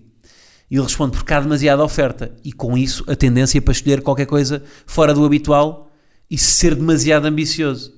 E 0.69 0.75
ele 0.75 0.83
responde 0.83 1.15
porque 1.15 1.33
há 1.33 1.39
demasiada 1.39 1.83
oferta. 1.83 2.35
E 2.43 2.51
com 2.51 2.77
isso, 2.77 3.03
a 3.07 3.15
tendência 3.15 3.61
para 3.61 3.71
escolher 3.71 4.01
qualquer 4.01 4.25
coisa 4.25 4.61
fora 4.85 5.13
do 5.13 5.23
habitual 5.23 5.88
e 6.29 6.37
ser 6.37 6.75
demasiado 6.75 7.25
ambicioso. 7.25 7.97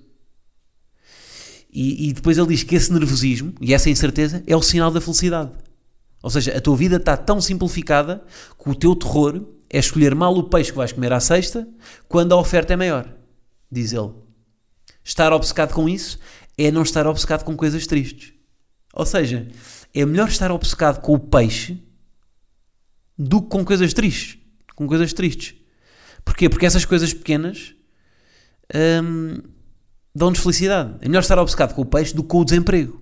E, 1.72 2.10
e 2.10 2.14
depois 2.14 2.38
ele 2.38 2.48
diz 2.48 2.64
que 2.64 2.76
esse 2.76 2.92
nervosismo 2.92 3.54
e 3.62 3.74
essa 3.74 3.90
incerteza 3.90 4.44
é 4.46 4.56
o 4.56 4.62
sinal 4.62 4.92
da 4.92 5.02
felicidade. 5.02 5.52
Ou 6.22 6.30
seja, 6.30 6.56
a 6.56 6.62
tua 6.62 6.76
vida 6.76 6.98
está 6.98 7.18
tão 7.18 7.42
simplificada 7.42 8.24
que 8.62 8.70
o 8.70 8.76
teu 8.76 8.96
terror 8.96 9.42
é 9.70 9.80
escolher 9.80 10.14
mal 10.14 10.36
o 10.36 10.44
peixe 10.44 10.72
que 10.72 10.78
vais 10.78 10.92
comer 10.92 11.14
à 11.14 11.20
sexta 11.20 11.68
quando 12.08 12.34
a 12.34 12.38
oferta 12.38 12.74
é 12.74 12.76
maior, 12.76 13.12
diz 13.72 13.94
ele. 13.94 14.12
Estar 15.04 15.34
obcecado 15.34 15.74
com 15.74 15.90
isso 15.90 16.20
é 16.58 16.70
não 16.70 16.84
estar 16.84 17.08
obcecado 17.08 17.44
com 17.44 17.56
coisas 17.56 17.88
tristes. 17.88 18.34
Ou 18.94 19.06
seja, 19.06 19.48
é 19.94 20.06
melhor 20.06 20.28
estar 20.28 20.52
obcecado 20.52 21.02
com 21.02 21.14
o 21.14 21.20
peixe 21.20 21.82
do 23.18 23.42
que 23.42 23.48
com 23.48 23.64
coisas 23.64 23.94
tristes. 23.94 24.38
Com 24.76 24.88
coisas 24.88 25.14
tristes. 25.14 25.56
Porquê? 26.24 26.50
Porque 26.50 26.66
essas 26.66 26.86
coisas 26.86 27.14
pequenas 27.14 27.74
hum, 29.04 29.42
dão-nos 30.14 30.40
felicidade. 30.40 30.96
É 31.02 31.08
melhor 31.08 31.22
estar 31.22 31.40
obcecado 31.40 31.74
com 31.74 31.82
o 31.82 31.86
peixe 31.86 32.14
do 32.14 32.24
que 32.24 32.30
com 32.30 32.40
o 32.40 32.46
desemprego. 32.46 33.02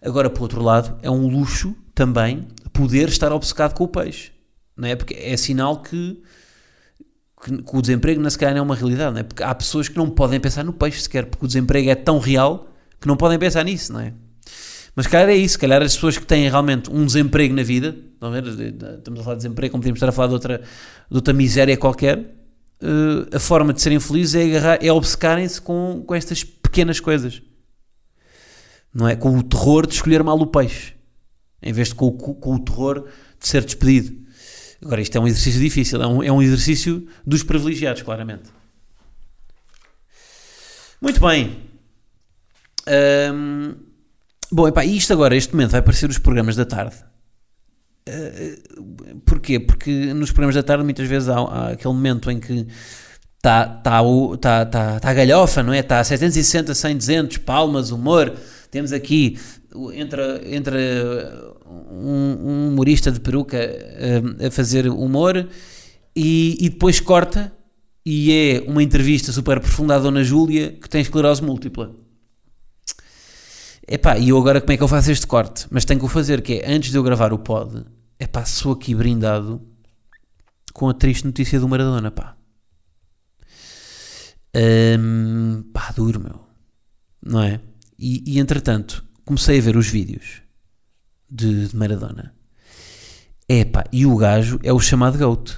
Agora, 0.00 0.28
por 0.28 0.42
outro 0.42 0.62
lado, 0.62 0.98
é 1.02 1.10
um 1.10 1.28
luxo 1.28 1.76
também 1.94 2.48
poder 2.72 3.08
estar 3.08 3.32
obcecado 3.32 3.74
com 3.74 3.84
o 3.84 3.88
peixe. 3.88 4.32
Não 4.76 4.88
é? 4.88 4.96
Porque 4.96 5.14
é 5.14 5.36
sinal 5.36 5.80
que, 5.80 6.20
que, 7.42 7.62
que 7.62 7.76
o 7.76 7.80
desemprego, 7.80 8.28
se 8.28 8.38
calhar, 8.38 8.54
não 8.54 8.60
é 8.60 8.62
uma 8.62 8.74
realidade. 8.74 9.12
Não 9.12 9.20
é? 9.20 9.22
Porque 9.22 9.42
há 9.42 9.54
pessoas 9.54 9.88
que 9.88 9.96
não 9.96 10.10
podem 10.10 10.40
pensar 10.40 10.64
no 10.64 10.72
peixe 10.72 11.02
sequer, 11.02 11.26
porque 11.26 11.44
o 11.44 11.48
desemprego 11.48 11.88
é 11.88 11.94
tão 11.94 12.18
real 12.18 12.68
que 13.00 13.06
não 13.06 13.16
podem 13.16 13.38
pensar 13.38 13.64
nisso, 13.64 13.92
não 13.92 14.00
é? 14.00 14.12
Mas, 14.94 15.06
calhar, 15.06 15.28
é 15.28 15.36
isso. 15.36 15.58
Calhar 15.58 15.80
as 15.82 15.94
pessoas 15.94 16.18
que 16.18 16.26
têm 16.26 16.48
realmente 16.48 16.90
um 16.90 17.06
desemprego 17.06 17.54
na 17.54 17.62
vida, 17.62 17.96
estão 18.14 18.28
a 18.28 18.32
ver? 18.32 18.44
Estamos 18.98 19.20
a 19.20 19.22
falar 19.22 19.36
de 19.36 19.42
desemprego, 19.42 19.72
como 19.72 19.82
podemos 19.82 19.98
estar 19.98 20.08
a 20.08 20.12
falar 20.12 20.28
de 20.28 20.34
outra, 20.34 20.58
de 20.58 21.16
outra 21.16 21.32
miséria 21.32 21.76
qualquer. 21.76 22.41
Uh, 22.82 23.36
a 23.36 23.38
forma 23.38 23.72
de 23.72 23.80
serem 23.80 24.00
felizes 24.00 24.34
é, 24.34 24.86
é 24.86 24.92
obcecarem-se 24.92 25.60
com, 25.60 26.02
com 26.04 26.14
estas 26.14 26.42
pequenas 26.42 26.98
coisas 26.98 27.40
não 28.94 29.08
é? 29.08 29.16
Com 29.16 29.38
o 29.38 29.42
terror 29.42 29.86
de 29.86 29.94
escolher 29.94 30.22
mal 30.22 30.38
o 30.38 30.46
peixe, 30.46 30.94
em 31.62 31.72
vez 31.72 31.88
de 31.88 31.94
com, 31.94 32.12
com, 32.12 32.54
o 32.54 32.58
terror 32.58 33.08
de 33.40 33.48
ser 33.48 33.64
despedido. 33.64 34.20
Agora, 34.84 35.00
isto 35.00 35.16
é 35.16 35.20
um 35.20 35.26
exercício 35.26 35.60
difícil, 35.60 36.02
é 36.02 36.06
um, 36.06 36.22
é 36.22 36.32
um 36.32 36.42
exercício 36.42 37.06
dos 37.24 37.42
privilegiados, 37.42 38.02
claramente. 38.02 38.50
Muito 41.00 41.20
bem. 41.20 41.62
Um, 43.32 43.74
bom, 44.50 44.68
epá, 44.68 44.84
isto 44.84 45.12
agora, 45.12 45.36
este 45.36 45.52
momento, 45.52 45.70
vai 45.70 45.80
aparecer 45.80 46.10
os 46.10 46.18
programas 46.18 46.56
da 46.56 46.64
tarde. 46.64 46.96
Uh, 48.08 49.20
porquê? 49.24 49.60
Porque 49.60 50.12
nos 50.12 50.32
programas 50.32 50.56
da 50.56 50.62
tarde 50.62 50.82
muitas 50.82 51.06
vezes 51.06 51.28
há, 51.28 51.38
há 51.38 51.68
aquele 51.70 51.94
momento 51.94 52.30
em 52.30 52.40
que 52.40 52.66
está 53.36 53.64
tá, 53.66 54.02
tá, 54.40 54.66
tá, 54.66 55.00
tá 55.00 55.10
a 55.10 55.14
galhofa, 55.14 55.62
não 55.62 55.72
é? 55.72 55.80
Está 55.80 56.00
a 56.00 56.04
760, 56.04 56.74
100, 56.74 56.96
200, 56.96 57.38
palmas, 57.38 57.90
humor, 57.90 58.32
temos 58.70 58.92
aqui 58.92 59.38
entre, 59.94 60.22
entre 60.54 60.76
um, 61.90 62.38
um 62.44 62.68
humorista 62.68 63.10
de 63.10 63.20
peruca 63.20 63.58
a, 63.58 64.46
a 64.46 64.50
fazer 64.50 64.88
humor 64.88 65.48
e, 66.14 66.56
e, 66.60 66.68
depois 66.68 67.00
corta 67.00 67.52
e 68.04 68.32
é 68.32 68.70
uma 68.70 68.82
entrevista 68.82 69.32
super 69.32 69.60
profunda 69.60 69.96
à 69.96 69.98
Dona 69.98 70.22
Júlia 70.22 70.72
que 70.72 70.88
tem 70.88 71.00
esclerose 71.00 71.42
múltipla. 71.42 72.01
Epá, 73.86 74.16
e 74.16 74.28
eu 74.28 74.38
agora 74.38 74.60
como 74.60 74.72
é 74.72 74.76
que 74.76 74.82
eu 74.82 74.88
faço 74.88 75.10
este 75.10 75.26
corte? 75.26 75.66
Mas 75.70 75.84
tenho 75.84 76.00
que 76.00 76.06
o 76.06 76.08
fazer, 76.08 76.40
que 76.42 76.54
é 76.54 76.72
antes 76.72 76.90
de 76.90 76.96
eu 76.96 77.02
gravar 77.02 77.32
o 77.32 77.38
pod, 77.38 77.84
epá, 78.18 78.44
sou 78.44 78.72
aqui 78.72 78.94
brindado 78.94 79.60
com 80.72 80.88
a 80.88 80.94
triste 80.94 81.26
notícia 81.26 81.58
do 81.60 81.68
Maradona, 81.68 82.10
pá. 82.10 82.36
Um, 84.54 85.62
pá, 85.72 85.92
duro, 85.92 86.20
meu. 86.20 86.46
Não 87.22 87.42
é? 87.42 87.60
E, 87.98 88.22
e 88.26 88.38
entretanto, 88.38 89.04
comecei 89.24 89.58
a 89.58 89.62
ver 89.62 89.76
os 89.76 89.88
vídeos 89.88 90.42
de, 91.30 91.68
de 91.68 91.76
Maradona. 91.76 92.34
Epá, 93.48 93.84
e 93.92 94.06
o 94.06 94.16
gajo 94.16 94.58
é 94.62 94.72
o 94.72 94.80
chamado 94.80 95.18
GOAT. 95.18 95.56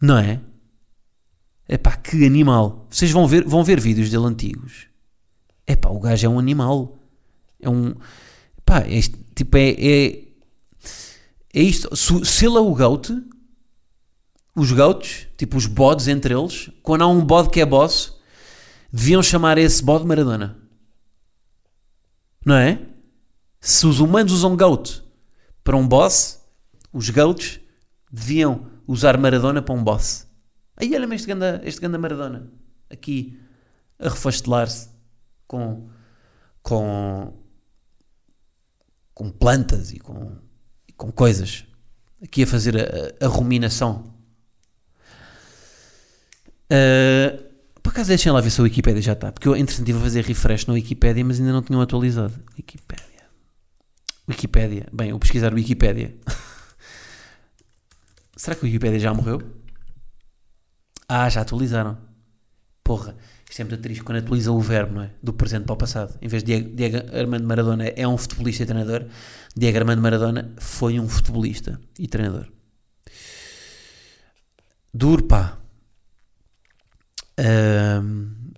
Não 0.00 0.18
é? 0.18 0.40
Epá, 1.68 1.96
que 1.96 2.24
animal. 2.24 2.86
Vocês 2.90 3.10
vão 3.10 3.26
ver, 3.26 3.44
vão 3.44 3.64
ver 3.64 3.80
vídeos 3.80 4.10
dele 4.10 4.26
antigos. 4.26 4.86
Epá, 5.66 5.90
o 5.90 5.98
gajo 5.98 6.26
é 6.26 6.28
um 6.28 6.38
animal. 6.38 6.98
É 7.60 7.68
um. 7.68 7.94
Pá, 8.64 8.80
é, 8.80 9.00
tipo, 9.34 9.56
é. 9.56 9.70
É, 9.70 10.24
é 11.54 11.62
isto. 11.62 11.94
Se, 11.96 12.24
se 12.24 12.46
ele 12.46 12.56
é 12.56 12.60
o 12.60 12.74
GOAT, 12.74 13.10
os 14.54 14.72
GOATs, 14.72 15.26
tipo 15.36 15.56
os 15.56 15.66
bodes 15.66 16.08
entre 16.08 16.34
eles, 16.34 16.70
quando 16.82 17.02
há 17.02 17.06
um 17.06 17.24
bode 17.24 17.50
que 17.50 17.60
é 17.60 17.66
boss, 17.66 18.16
deviam 18.92 19.22
chamar 19.22 19.58
esse 19.58 19.82
bode 19.82 20.06
Maradona. 20.06 20.56
Não 22.44 22.54
é? 22.54 22.80
Se 23.60 23.86
os 23.86 24.00
humanos 24.00 24.32
usam 24.32 24.56
GOAT 24.56 25.02
para 25.64 25.76
um 25.76 25.86
boss, 25.86 26.40
os 26.92 27.10
GOATs 27.10 27.60
deviam 28.10 28.70
usar 28.86 29.18
Maradona 29.18 29.60
para 29.60 29.74
um 29.74 29.82
boss. 29.82 30.26
Aí 30.76 30.94
olha-me 30.94 31.16
este 31.16 31.26
ganda, 31.26 31.60
este 31.64 31.80
ganda 31.80 31.98
Maradona. 31.98 32.50
Aqui 32.88 33.38
a 33.98 34.08
refastelar-se 34.08 34.95
com, 35.46 35.88
com, 36.62 37.32
com 39.14 39.30
plantas 39.30 39.92
e 39.92 39.98
com, 39.98 40.36
com 40.96 41.12
coisas. 41.12 41.64
Aqui 42.22 42.42
a 42.42 42.46
fazer 42.46 42.76
a, 42.76 43.24
a, 43.24 43.26
a 43.26 43.28
ruminação. 43.28 44.14
Uh, 46.72 47.46
por 47.82 47.90
acaso 47.90 48.08
deixem 48.08 48.32
lá 48.32 48.40
ver 48.40 48.50
se 48.50 48.60
a 48.60 48.64
Wikipedia 48.64 49.00
já 49.00 49.12
está. 49.12 49.30
Porque 49.30 49.46
eu, 49.46 49.54
entretanto, 49.54 49.86
estive 49.86 49.98
a 49.98 50.02
fazer 50.02 50.24
refresh 50.24 50.66
na 50.66 50.74
Wikipedia, 50.74 51.24
mas 51.24 51.38
ainda 51.38 51.52
não 51.52 51.62
tinham 51.62 51.80
atualizado. 51.80 52.34
Wikipedia. 52.56 53.06
Wikipedia. 54.28 54.86
Bem, 54.92 55.10
eu 55.10 55.18
pesquisar 55.18 55.54
Wikipedia. 55.54 56.16
Será 58.36 58.56
que 58.56 58.64
a 58.64 58.66
Wikipedia 58.66 58.98
já 58.98 59.14
morreu? 59.14 59.40
Ah, 61.08 61.28
já 61.28 61.42
atualizaram. 61.42 61.96
Porra, 62.82 63.16
isto 63.48 63.60
é 63.60 63.64
muito 63.64 63.80
triste 63.80 64.02
quando 64.02 64.18
atualiza 64.18 64.50
o 64.50 64.60
verbo, 64.60 64.94
não 64.94 65.02
é? 65.02 65.10
Do 65.22 65.32
presente 65.32 65.64
para 65.64 65.74
o 65.74 65.76
passado. 65.76 66.18
Em 66.20 66.28
vez 66.28 66.42
de 66.42 66.60
Diego, 66.60 66.76
Diego 66.76 67.16
Armando 67.16 67.46
Maradona 67.46 67.86
é 67.88 68.06
um 68.06 68.18
futebolista 68.18 68.62
e 68.64 68.66
treinador, 68.66 69.06
Diego 69.56 69.78
Armando 69.78 70.02
Maradona 70.02 70.54
foi 70.58 70.98
um 70.98 71.08
futebolista 71.08 71.80
e 71.98 72.08
treinador. 72.08 72.48
Duro, 74.92 75.24
pá. 75.24 75.58
Um, 77.38 78.52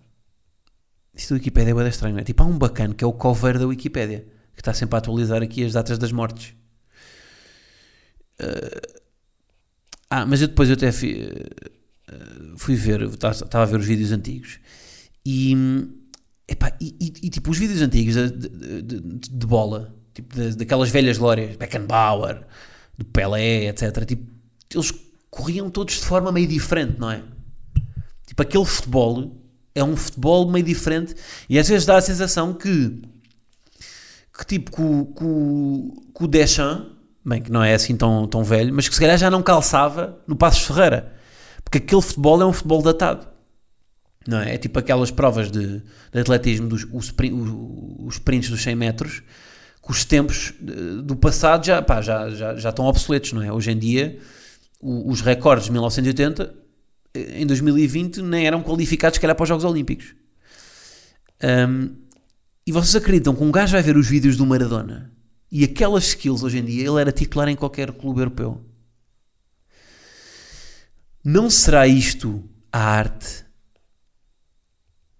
isto 1.15 1.31
da 1.31 1.35
Wikipédia 1.35 1.73
é 1.73 1.75
bem 1.75 1.89
estranho, 1.89 2.15
não 2.15 2.21
é? 2.21 2.25
Tipo, 2.25 2.45
há 2.45 2.47
um 2.47 2.57
bacana 2.57 2.95
que 2.95 3.03
é 3.03 3.07
o 3.07 3.13
cover 3.13 3.59
da 3.59 3.67
Wikipédia, 3.67 4.27
que 4.55 4.61
está 4.61 4.73
sempre 4.73 4.97
a 4.97 4.99
atualizar 4.99 5.43
aqui 5.43 5.65
as 5.65 5.73
datas 5.73 5.99
das 5.99 6.13
mortes. 6.13 6.55
Uh, 8.41 9.03
ah, 10.09 10.25
mas 10.25 10.41
eu 10.41 10.49
depois 10.49 10.69
eu 10.69 10.77
até 10.77 10.93
fui, 10.93 11.25
uh, 11.25 11.78
fui 12.69 12.77
ver, 12.77 13.01
estava 13.03 13.63
a 13.63 13.67
ver 13.67 13.81
os 13.81 13.87
vídeos 13.87 14.13
antigos 14.13 14.59
e, 15.25 15.57
epá, 16.47 16.71
e, 16.79 16.95
e, 17.01 17.27
e 17.27 17.31
tipo, 17.31 17.51
os 17.51 17.57
vídeos 17.57 17.81
antigos 17.81 18.15
de, 18.15 18.31
de, 18.31 18.83
de, 18.83 19.01
de 19.31 19.47
bola, 19.47 19.95
tipo, 20.13 20.35
daquelas 20.55 20.91
velhas 20.91 21.17
glórias, 21.17 21.57
Beckenbauer, 21.57 22.43
do 22.99 23.07
Pelé, 23.07 23.69
etc. 23.69 24.05
Tipo, 24.05 24.31
eles 24.75 24.93
corriam 25.31 25.71
todos 25.71 25.95
de 25.95 26.05
forma 26.05 26.31
meio 26.31 26.47
diferente, 26.47 26.99
não 26.99 27.11
é? 27.11 27.23
Tipo, 28.27 28.43
aquele 28.43 28.67
futebol 28.67 29.35
é 29.75 29.83
um 29.83 29.97
futebol 29.97 30.51
meio 30.51 30.65
diferente 30.65 31.15
e 31.49 31.59
às 31.59 31.67
vezes 31.67 31.87
dá 31.87 31.97
a 31.97 32.03
sensação 32.03 32.53
que, 32.53 33.01
que 34.37 34.45
tipo, 34.45 34.71
que 36.15 36.25
o 36.25 36.27
Deschamps, 36.27 36.87
bem, 37.25 37.41
que 37.41 37.51
não 37.51 37.65
é 37.65 37.73
assim 37.73 37.97
tão, 37.97 38.27
tão 38.27 38.45
velho, 38.45 38.75
mas 38.75 38.87
que 38.87 38.95
se 38.95 39.01
calhar 39.01 39.17
já 39.17 39.31
não 39.31 39.43
calçava 39.43 40.23
no 40.27 40.37
Passos 40.37 40.67
Ferreira. 40.67 41.18
Porque 41.69 41.79
aquele 41.79 42.01
futebol 42.01 42.41
é 42.41 42.47
um 42.47 42.53
futebol 42.53 42.81
datado. 42.83 43.29
Não 44.27 44.41
é? 44.41 44.55
É 44.55 44.59
tipo 44.59 44.79
aquelas 44.79 45.11
provas 45.11 45.51
de, 45.51 45.83
de 46.13 46.19
atletismo, 46.19 46.67
dos, 46.67 46.85
os, 46.91 47.13
os 47.99 48.15
sprints 48.15 48.49
dos 48.49 48.63
100 48.63 48.75
metros, 48.75 49.23
que 49.83 49.91
os 49.91 50.03
tempos 50.05 50.55
do 51.05 51.15
passado 51.15 51.67
já, 51.67 51.83
pá, 51.83 52.01
já, 52.01 52.31
já, 52.31 52.57
já 52.57 52.71
estão 52.71 52.87
obsoletos, 52.87 53.35
não 53.35 53.43
é? 53.43 53.53
Hoje 53.53 53.71
em 53.71 53.79
dia, 53.79 54.19
os 54.81 55.21
recordes 55.21 55.67
de 55.67 55.73
1980 55.73 56.55
em 57.15 57.47
2020 57.47 58.23
nem 58.23 58.47
eram 58.47 58.63
qualificados, 58.63 59.17
se 59.17 59.21
calhar, 59.21 59.37
para 59.37 59.43
os 59.43 59.49
Jogos 59.49 59.65
Olímpicos. 59.65 60.15
Um, 61.43 61.91
e 62.67 62.73
vocês 62.73 62.97
acreditam 62.97 63.35
que 63.35 63.43
um 63.43 63.51
gajo 63.51 63.73
vai 63.73 63.83
ver 63.83 63.97
os 63.97 64.09
vídeos 64.09 64.37
do 64.37 64.47
Maradona 64.47 65.13
e 65.53 65.65
aquelas 65.65 66.05
skills 66.09 66.43
hoje 66.43 66.59
em 66.59 66.65
dia, 66.65 66.89
ele 66.89 67.01
era 67.01 67.13
titular 67.13 67.49
em 67.49 67.57
qualquer 67.57 67.93
clube 67.93 68.21
europeu. 68.21 68.68
Não 71.31 71.51
será 71.51 71.87
isto 71.87 72.43
a 72.73 72.79
arte? 72.79 73.45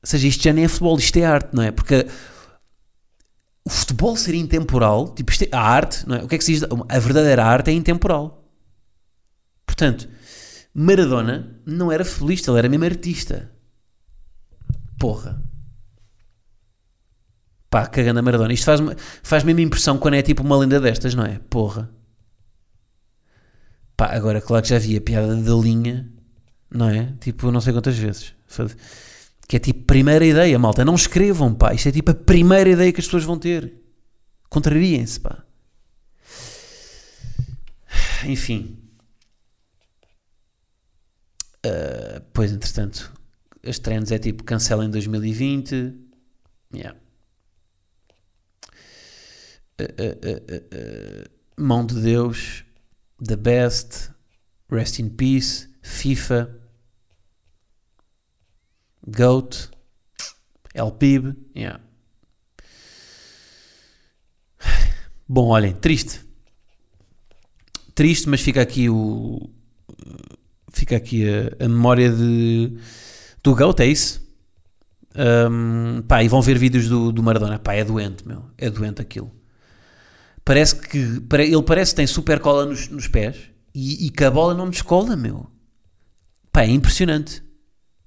Ou 0.03 0.09
seja, 0.09 0.27
isto 0.27 0.43
já 0.43 0.55
nem 0.55 0.65
é 0.65 0.69
futebol, 0.69 0.99
isto 0.99 1.19
é 1.19 1.25
arte, 1.27 1.55
não 1.55 1.63
é? 1.63 1.71
Porque 1.71 2.07
o 3.63 3.69
futebol 3.69 4.17
ser 4.17 4.35
intemporal, 4.35 5.13
tipo, 5.15 5.31
é, 5.31 5.49
a 5.55 5.61
arte, 5.61 6.09
não 6.09 6.17
é? 6.17 6.25
O 6.25 6.27
que 6.27 6.35
é 6.35 6.39
que 6.39 6.45
se 6.45 6.53
diz? 6.55 6.63
A 6.65 6.99
verdadeira 6.99 7.45
arte 7.45 7.71
é 7.71 7.75
intemporal. 7.75 8.43
Portanto, 9.67 10.09
Maradona 10.73 11.61
não 11.67 11.93
era 11.93 12.07
futebolista, 12.07 12.51
ele 12.51 12.59
era 12.61 12.71
mesmo 12.71 12.87
artista. 12.87 13.53
Porra. 14.99 15.43
Pá, 17.69 17.87
cagando 17.87 18.21
a 18.21 18.23
Maradona. 18.23 18.55
Isto 18.55 18.65
faz, 18.65 18.81
faz 19.23 19.45
mesmo 19.45 19.61
impressão 19.61 19.99
quando 19.99 20.15
é 20.15 20.23
tipo 20.23 20.43
uma 20.43 20.57
lenda 20.57 20.81
destas, 20.81 21.15
não 21.15 21.27
é? 21.27 21.39
Porra. 21.51 21.98
Pá, 23.99 24.15
agora 24.15 24.41
claro 24.41 24.63
que 24.63 24.69
já 24.69 24.79
vi 24.79 24.97
a 24.97 25.01
piada 25.01 25.35
da 25.35 25.55
linha, 25.55 26.09
não 26.71 26.89
é? 26.89 27.13
Tipo, 27.21 27.51
não 27.51 27.61
sei 27.61 27.73
quantas 27.73 27.99
vezes. 27.99 28.33
Que 29.49 29.57
é 29.57 29.59
tipo 29.59 29.87
primeira 29.87 30.25
ideia, 30.25 30.57
malta. 30.57 30.85
Não 30.85 30.95
escrevam, 30.95 31.53
pá. 31.53 31.75
Isto 31.75 31.89
é 31.89 31.93
tipo 31.93 32.13
a 32.13 32.15
primeira 32.15 32.71
ideia 32.71 32.93
que 32.93 33.01
as 33.01 33.07
pessoas 33.07 33.25
vão 33.25 33.37
ter. 33.37 33.75
Contrariem-se, 34.49 35.19
pá. 35.19 35.43
Enfim. 38.25 38.79
Uh, 41.67 42.21
pois, 42.33 42.53
entretanto, 42.53 43.13
as 43.67 43.81
trends 43.81 44.13
é 44.13 44.19
tipo 44.21 44.45
cancela 44.45 44.85
em 44.85 44.91
2020. 44.91 45.93
Yeah. 46.73 46.97
Uh, 49.81 49.85
uh, 49.85 51.31
Mão 51.57 51.85
de 51.85 52.01
Deus, 52.01 52.65
The 53.23 53.37
Best, 53.37 54.11
Rest 54.71 55.01
in 55.01 55.11
Peace, 55.11 55.69
FIFA, 55.83 56.51
Goat, 59.07 59.71
LPIB. 60.75 61.35
Yeah. 61.57 61.81
Bom, 65.29 65.49
olhem, 65.49 65.75
triste. 65.75 66.21
Triste, 67.95 68.29
mas 68.29 68.41
fica 68.41 68.63
aqui 68.63 68.89
o. 68.89 69.51
Fica 70.73 70.97
aqui 70.97 71.25
a, 71.29 71.65
a 71.65 71.69
memória 71.69 72.11
de, 72.13 72.79
do 73.43 73.57
Goat, 73.57 73.81
é 73.81 73.87
isso? 73.87 74.27
Um, 75.17 76.03
pá, 76.03 76.23
e 76.23 76.29
vão 76.29 76.41
ver 76.41 76.57
vídeos 76.59 76.89
do, 76.89 77.11
do 77.11 77.23
Maradona. 77.23 77.59
Pá, 77.59 77.75
é 77.75 77.83
doente, 77.83 78.27
meu. 78.27 78.45
É 78.57 78.71
doente 78.71 79.03
aquilo. 79.03 79.33
Parece 80.49 80.77
que. 80.77 80.97
Ele 80.97 81.63
parece 81.63 81.93
que 81.93 81.97
tem 81.97 82.07
super 82.07 82.41
cola 82.41 82.65
nos, 82.65 82.89
nos 82.89 83.07
pés 83.07 83.37
e, 83.75 84.07
e 84.07 84.11
que 84.11 84.25
a 84.25 84.31
bola 84.31 84.55
não 84.55 84.71
descola, 84.71 85.15
meu. 85.15 85.47
Pá, 86.51 86.63
é 86.63 86.71
impressionante. 86.71 87.43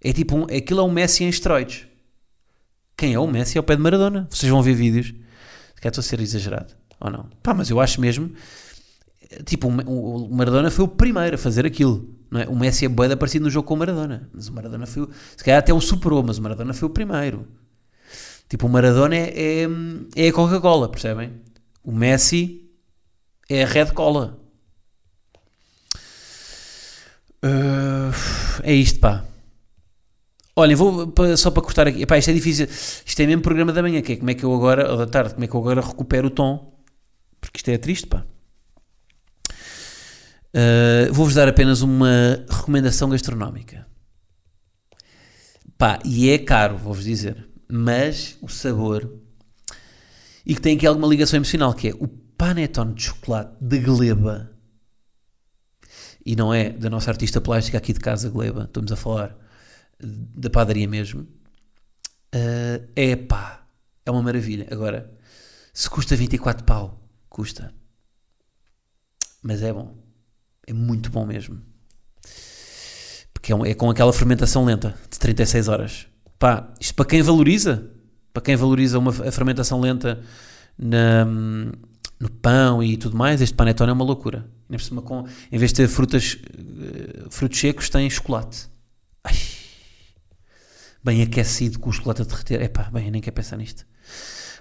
É 0.03 0.11
tipo 0.11 0.35
um, 0.35 0.43
aquilo 0.45 0.79
é 0.79 0.83
um 0.83 0.89
Messi 0.89 1.23
em 1.23 1.29
esteroides. 1.29 1.85
Quem 2.97 3.13
é 3.13 3.19
o 3.19 3.27
Messi? 3.27 3.59
É 3.59 3.61
o 3.61 3.63
pé 3.63 3.75
de 3.75 3.81
Maradona. 3.83 4.27
Vocês 4.31 4.51
vão 4.51 4.63
ver 4.63 4.73
vídeos. 4.73 5.13
Se 5.79 5.87
estou 5.87 6.01
a 6.01 6.03
ser 6.03 6.19
exagerado 6.19 6.73
ou 6.99 7.11
não? 7.11 7.29
Pá, 7.43 7.53
mas 7.53 7.69
eu 7.69 7.79
acho 7.79 8.01
mesmo. 8.01 8.31
Tipo, 9.45 9.67
o 9.67 10.35
Maradona 10.35 10.71
foi 10.71 10.85
o 10.85 10.87
primeiro 10.87 11.35
a 11.35 11.37
fazer 11.37 11.63
aquilo. 11.63 12.09
Não 12.31 12.41
é? 12.41 12.47
O 12.47 12.55
Messi 12.55 12.85
é 12.85 12.89
boeda 12.89 13.15
parecido 13.15 13.45
no 13.45 13.51
jogo 13.51 13.67
com 13.67 13.75
o 13.75 13.77
Maradona. 13.77 14.27
Mas 14.33 14.47
o 14.47 14.53
Maradona 14.53 14.87
foi. 14.87 15.07
Se 15.37 15.43
calhar 15.43 15.59
até 15.59 15.71
o 15.71 15.79
superou, 15.79 16.23
mas 16.23 16.39
o 16.39 16.41
Maradona 16.41 16.73
foi 16.73 16.87
o 16.87 16.91
primeiro. 16.91 17.47
Tipo, 18.49 18.65
o 18.65 18.69
Maradona 18.69 19.15
é, 19.15 19.29
é, 19.29 19.67
é 20.15 20.27
a 20.29 20.33
Coca-Cola, 20.33 20.89
percebem? 20.89 21.50
O 21.83 21.91
Messi 21.91 22.69
é 23.49 23.63
a 23.63 23.67
Red 23.67 23.93
Cola. 23.93 24.39
Uh, 27.43 28.13
é 28.63 28.73
isto, 28.73 28.99
pá. 28.99 29.25
Olhem, 30.55 30.75
vou 30.75 31.13
só 31.37 31.49
para 31.49 31.63
cortar 31.63 31.87
aqui. 31.87 32.03
Epá, 32.03 32.17
isto 32.17 32.29
é 32.29 32.33
difícil. 32.33 32.67
Isto 32.67 33.19
é 33.21 33.25
mesmo 33.25 33.41
programa 33.41 33.73
da 33.73 33.81
manhã, 33.81 34.01
que 34.01 34.13
é 34.13 34.15
como 34.17 34.29
é 34.29 34.33
que 34.35 34.43
eu 34.43 34.53
agora, 34.53 34.91
ou 34.91 34.97
da 34.97 35.07
tarde, 35.07 35.33
como 35.33 35.43
é 35.43 35.47
que 35.47 35.55
eu 35.55 35.59
agora 35.59 35.81
recupero 35.81 36.27
o 36.27 36.31
tom. 36.31 36.79
Porque 37.39 37.57
isto 37.57 37.69
é 37.69 37.77
triste, 37.77 38.07
pá. 38.07 38.25
Uh, 40.53 41.11
Vou-vos 41.11 41.33
dar 41.33 41.47
apenas 41.47 41.81
uma 41.81 42.45
recomendação 42.49 43.09
gastronómica. 43.09 43.87
Pá, 45.77 45.99
e 46.05 46.29
é 46.29 46.37
caro, 46.37 46.77
vou-vos 46.77 47.05
dizer. 47.05 47.49
Mas 47.67 48.37
o 48.41 48.49
sabor 48.49 49.20
e 50.45 50.55
que 50.55 50.61
tem 50.61 50.75
aqui 50.75 50.85
alguma 50.87 51.07
ligação 51.07 51.37
emocional, 51.37 51.73
que 51.73 51.89
é 51.89 51.93
o 51.93 52.07
panetone 52.07 52.93
de 52.93 53.03
chocolate 53.03 53.55
de 53.61 53.79
Gleba. 53.79 54.51
E 56.25 56.35
não 56.35 56.53
é 56.53 56.69
da 56.69 56.89
nossa 56.89 57.09
artista 57.09 57.41
plástica 57.41 57.77
aqui 57.77 57.93
de 57.93 57.99
casa, 57.99 58.29
Gleba, 58.29 58.63
estamos 58.63 58.91
a 58.91 58.95
falar 58.95 59.37
da 59.99 60.49
padaria 60.49 60.87
mesmo. 60.87 61.21
Uh, 62.33 62.87
é 62.95 63.15
pá, 63.15 63.67
é 64.05 64.11
uma 64.11 64.21
maravilha. 64.21 64.67
Agora, 64.71 65.11
se 65.73 65.89
custa 65.89 66.15
24 66.15 66.63
pau, 66.65 66.99
custa. 67.29 67.73
Mas 69.41 69.61
é 69.61 69.73
bom. 69.73 69.97
É 70.67 70.73
muito 70.73 71.09
bom 71.09 71.25
mesmo. 71.25 71.61
Porque 73.33 73.51
é, 73.51 73.71
é 73.71 73.73
com 73.73 73.89
aquela 73.89 74.13
fermentação 74.13 74.65
lenta 74.65 74.95
de 75.09 75.19
36 75.19 75.67
horas. 75.67 76.07
Pá, 76.37 76.73
isto 76.79 76.95
para 76.95 77.05
quem 77.05 77.21
valoriza, 77.21 77.91
para 78.33 78.41
quem 78.41 78.55
valoriza 78.55 78.97
uma, 78.97 79.11
a 79.11 79.31
fermentação 79.31 79.79
lenta 79.79 80.21
na, 80.77 81.25
no 82.19 82.29
pão 82.41 82.81
e 82.81 82.97
tudo 82.97 83.17
mais, 83.17 83.41
este 83.41 83.55
panetone 83.55 83.89
é 83.89 83.93
uma 83.93 84.05
loucura. 84.05 84.45
Em 85.51 85.57
vez 85.57 85.71
de 85.71 85.77
ter 85.77 85.87
frutas, 85.87 86.33
uh, 86.33 87.29
frutos 87.29 87.59
secos, 87.59 87.89
tem 87.89 88.09
chocolate. 88.09 88.69
Ai, 89.23 89.35
bem 91.03 91.21
aquecido 91.21 91.77
com 91.79 91.89
o 91.89 91.93
chocolate 91.93 92.21
a 92.21 92.25
derreter. 92.25 92.61
Epá, 92.61 92.89
bem, 92.91 93.07
eu 93.07 93.11
nem 93.11 93.21
quero 93.21 93.35
pensar 93.35 93.57
nisto. 93.57 93.85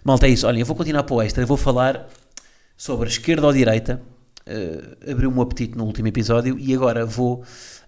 Malta, 0.02 0.26
é 0.26 0.30
isso. 0.30 0.46
Olhem, 0.46 0.60
eu 0.60 0.66
vou 0.66 0.74
continuar 0.74 1.04
para 1.04 1.14
o 1.14 1.22
extra. 1.22 1.42
Eu 1.42 1.46
vou 1.46 1.56
falar 1.56 2.08
sobre 2.76 3.08
esquerda 3.08 3.46
ou 3.46 3.52
direita. 3.52 4.02
Uh, 4.50 5.12
abriu-me 5.12 5.38
um 5.38 5.42
apetite 5.42 5.78
no 5.78 5.84
último 5.84 6.08
episódio 6.08 6.58
e 6.58 6.74
agora 6.74 7.06
vou 7.06 7.44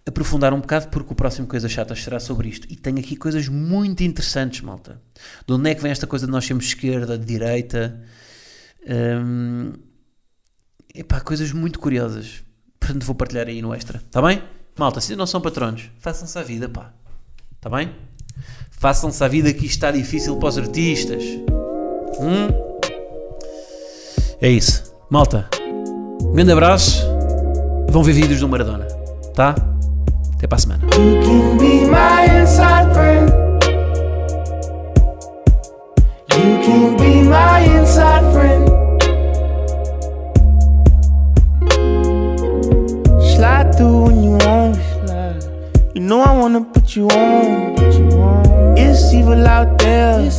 aprofundar 0.06 0.52
um 0.52 0.60
bocado 0.60 0.88
porque 0.88 1.12
o 1.12 1.16
próximo 1.16 1.46
Coisa 1.46 1.68
Chata 1.68 1.94
será 1.94 2.20
sobre 2.20 2.48
isto. 2.48 2.66
E 2.70 2.76
tenho 2.76 2.98
aqui 2.98 3.16
coisas 3.16 3.48
muito 3.48 4.02
interessantes, 4.02 4.60
malta. 4.60 5.00
De 5.46 5.52
onde 5.52 5.70
é 5.70 5.74
que 5.74 5.82
vem 5.82 5.90
esta 5.90 6.06
coisa 6.06 6.26
de 6.26 6.32
nós 6.32 6.44
sermos 6.44 6.66
esquerda, 6.66 7.18
direita? 7.18 8.00
Um, 8.88 9.72
epá, 10.94 11.20
coisas 11.20 11.52
muito 11.52 11.78
curiosas. 11.78 12.42
Portanto, 12.78 13.04
vou 13.04 13.14
partilhar 13.14 13.48
aí 13.48 13.62
no 13.62 13.74
extra. 13.74 13.98
Está 13.98 14.20
bem? 14.20 14.42
Malta, 14.78 15.00
se 15.00 15.14
não 15.14 15.26
são 15.26 15.40
patronos, 15.40 15.90
façam-se 15.98 16.38
a 16.38 16.42
vida, 16.42 16.68
pá. 16.68 16.92
Está 17.56 17.70
bem? 17.70 17.94
Façam-se 18.70 19.22
a 19.22 19.28
vida 19.28 19.52
que 19.52 19.66
isto 19.66 19.76
está 19.76 19.90
difícil 19.90 20.36
para 20.36 20.48
os 20.48 20.58
artistas. 20.58 21.22
Hum? 22.20 22.48
É 24.40 24.50
isso. 24.50 24.92
Malta, 25.08 25.48
um 26.22 26.32
grande 26.32 26.52
abraço. 26.52 27.06
Vão 27.88 28.02
ver 28.02 28.12
vídeos 28.12 28.40
do 28.40 28.48
Maradona. 28.48 28.86
Tá? 29.34 29.54
Até 30.36 30.46
para 30.46 30.56
a 30.56 30.58
semana. 30.58 30.82
You 30.84 31.20
can 31.22 31.56
be 31.58 31.86
my 31.86 32.40
inside 32.40 32.92
friend. 32.94 33.32
You 36.32 36.58
can 36.64 36.96
be 36.96 37.22
my 37.22 37.64
inside 37.78 38.24
friend. 38.32 38.68
Slide 43.36 43.76
through 43.76 44.06
when 44.06 44.24
you 44.24 44.38
want. 44.46 44.78
You 45.94 46.00
know 46.00 46.22
I 46.22 46.32
wanna 46.36 46.62
put 46.62 46.96
you 46.96 47.08
on. 47.08 47.74
It's 48.76 49.12
evil 49.12 49.46
out 49.46 49.78
there. 49.78 50.30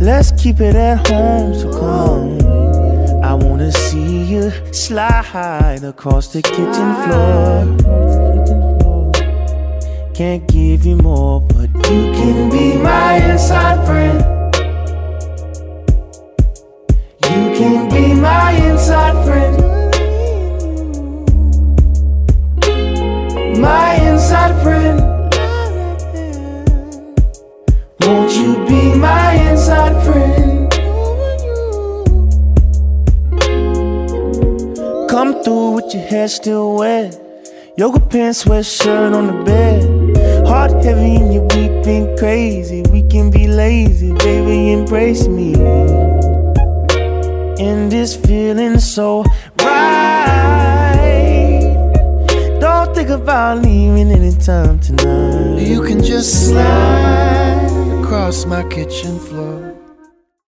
Let's 0.00 0.32
keep 0.32 0.60
it 0.60 0.74
at 0.74 1.06
home. 1.08 1.54
So 1.54 1.70
come 1.70 1.84
on. 1.84 2.37
Wanna 3.42 3.72
see 3.72 4.24
you 4.24 4.50
slide 4.72 5.82
across 5.82 6.32
the 6.32 6.42
kitchen 6.42 6.94
floor 7.04 7.88
can't 10.18 10.48
give 10.48 10.84
you 10.84 10.96
more, 10.96 11.40
but 11.40 11.70
you 11.88 12.10
can 12.12 12.50
be 12.50 12.76
my 12.76 13.24
inside 13.30 13.86
friend. 13.86 14.18
You 17.22 17.56
can 17.56 17.88
be 17.88 18.14
my 18.14 18.50
inside 18.50 19.24
friend. 19.24 19.56
My 23.60 23.94
inside 24.10 24.60
friend. 24.60 24.98
Won't 28.00 28.32
you 28.32 28.66
be 28.66 28.98
my 28.98 29.34
inside 29.34 30.04
friend? 30.04 30.37
With 35.48 35.94
your 35.94 36.02
hair 36.02 36.28
still 36.28 36.76
wet. 36.76 37.18
Yoga 37.78 38.00
pants, 38.00 38.44
sweatshirt 38.44 39.14
on 39.14 39.28
the 39.28 39.44
bed. 39.44 39.82
Heart 40.46 40.84
heavy 40.84 41.16
and 41.16 41.32
you're 41.32 41.44
weeping 41.44 42.14
crazy. 42.18 42.82
We 42.92 43.02
can 43.02 43.30
be 43.30 43.48
lazy, 43.48 44.12
baby, 44.12 44.72
embrace 44.72 45.26
me. 45.26 45.54
And 47.64 47.90
this 47.90 48.14
feeling 48.14 48.78
so 48.78 49.24
right. 49.62 50.90
Don't 52.60 52.94
think 52.94 53.08
about 53.08 53.62
leaving 53.64 54.10
anytime 54.10 54.78
tonight. 54.80 55.62
You 55.62 55.82
can 55.82 56.02
just 56.04 56.48
slide 56.48 57.70
across 58.02 58.44
my 58.44 58.62
kitchen 58.68 59.18
floor. 59.18 59.67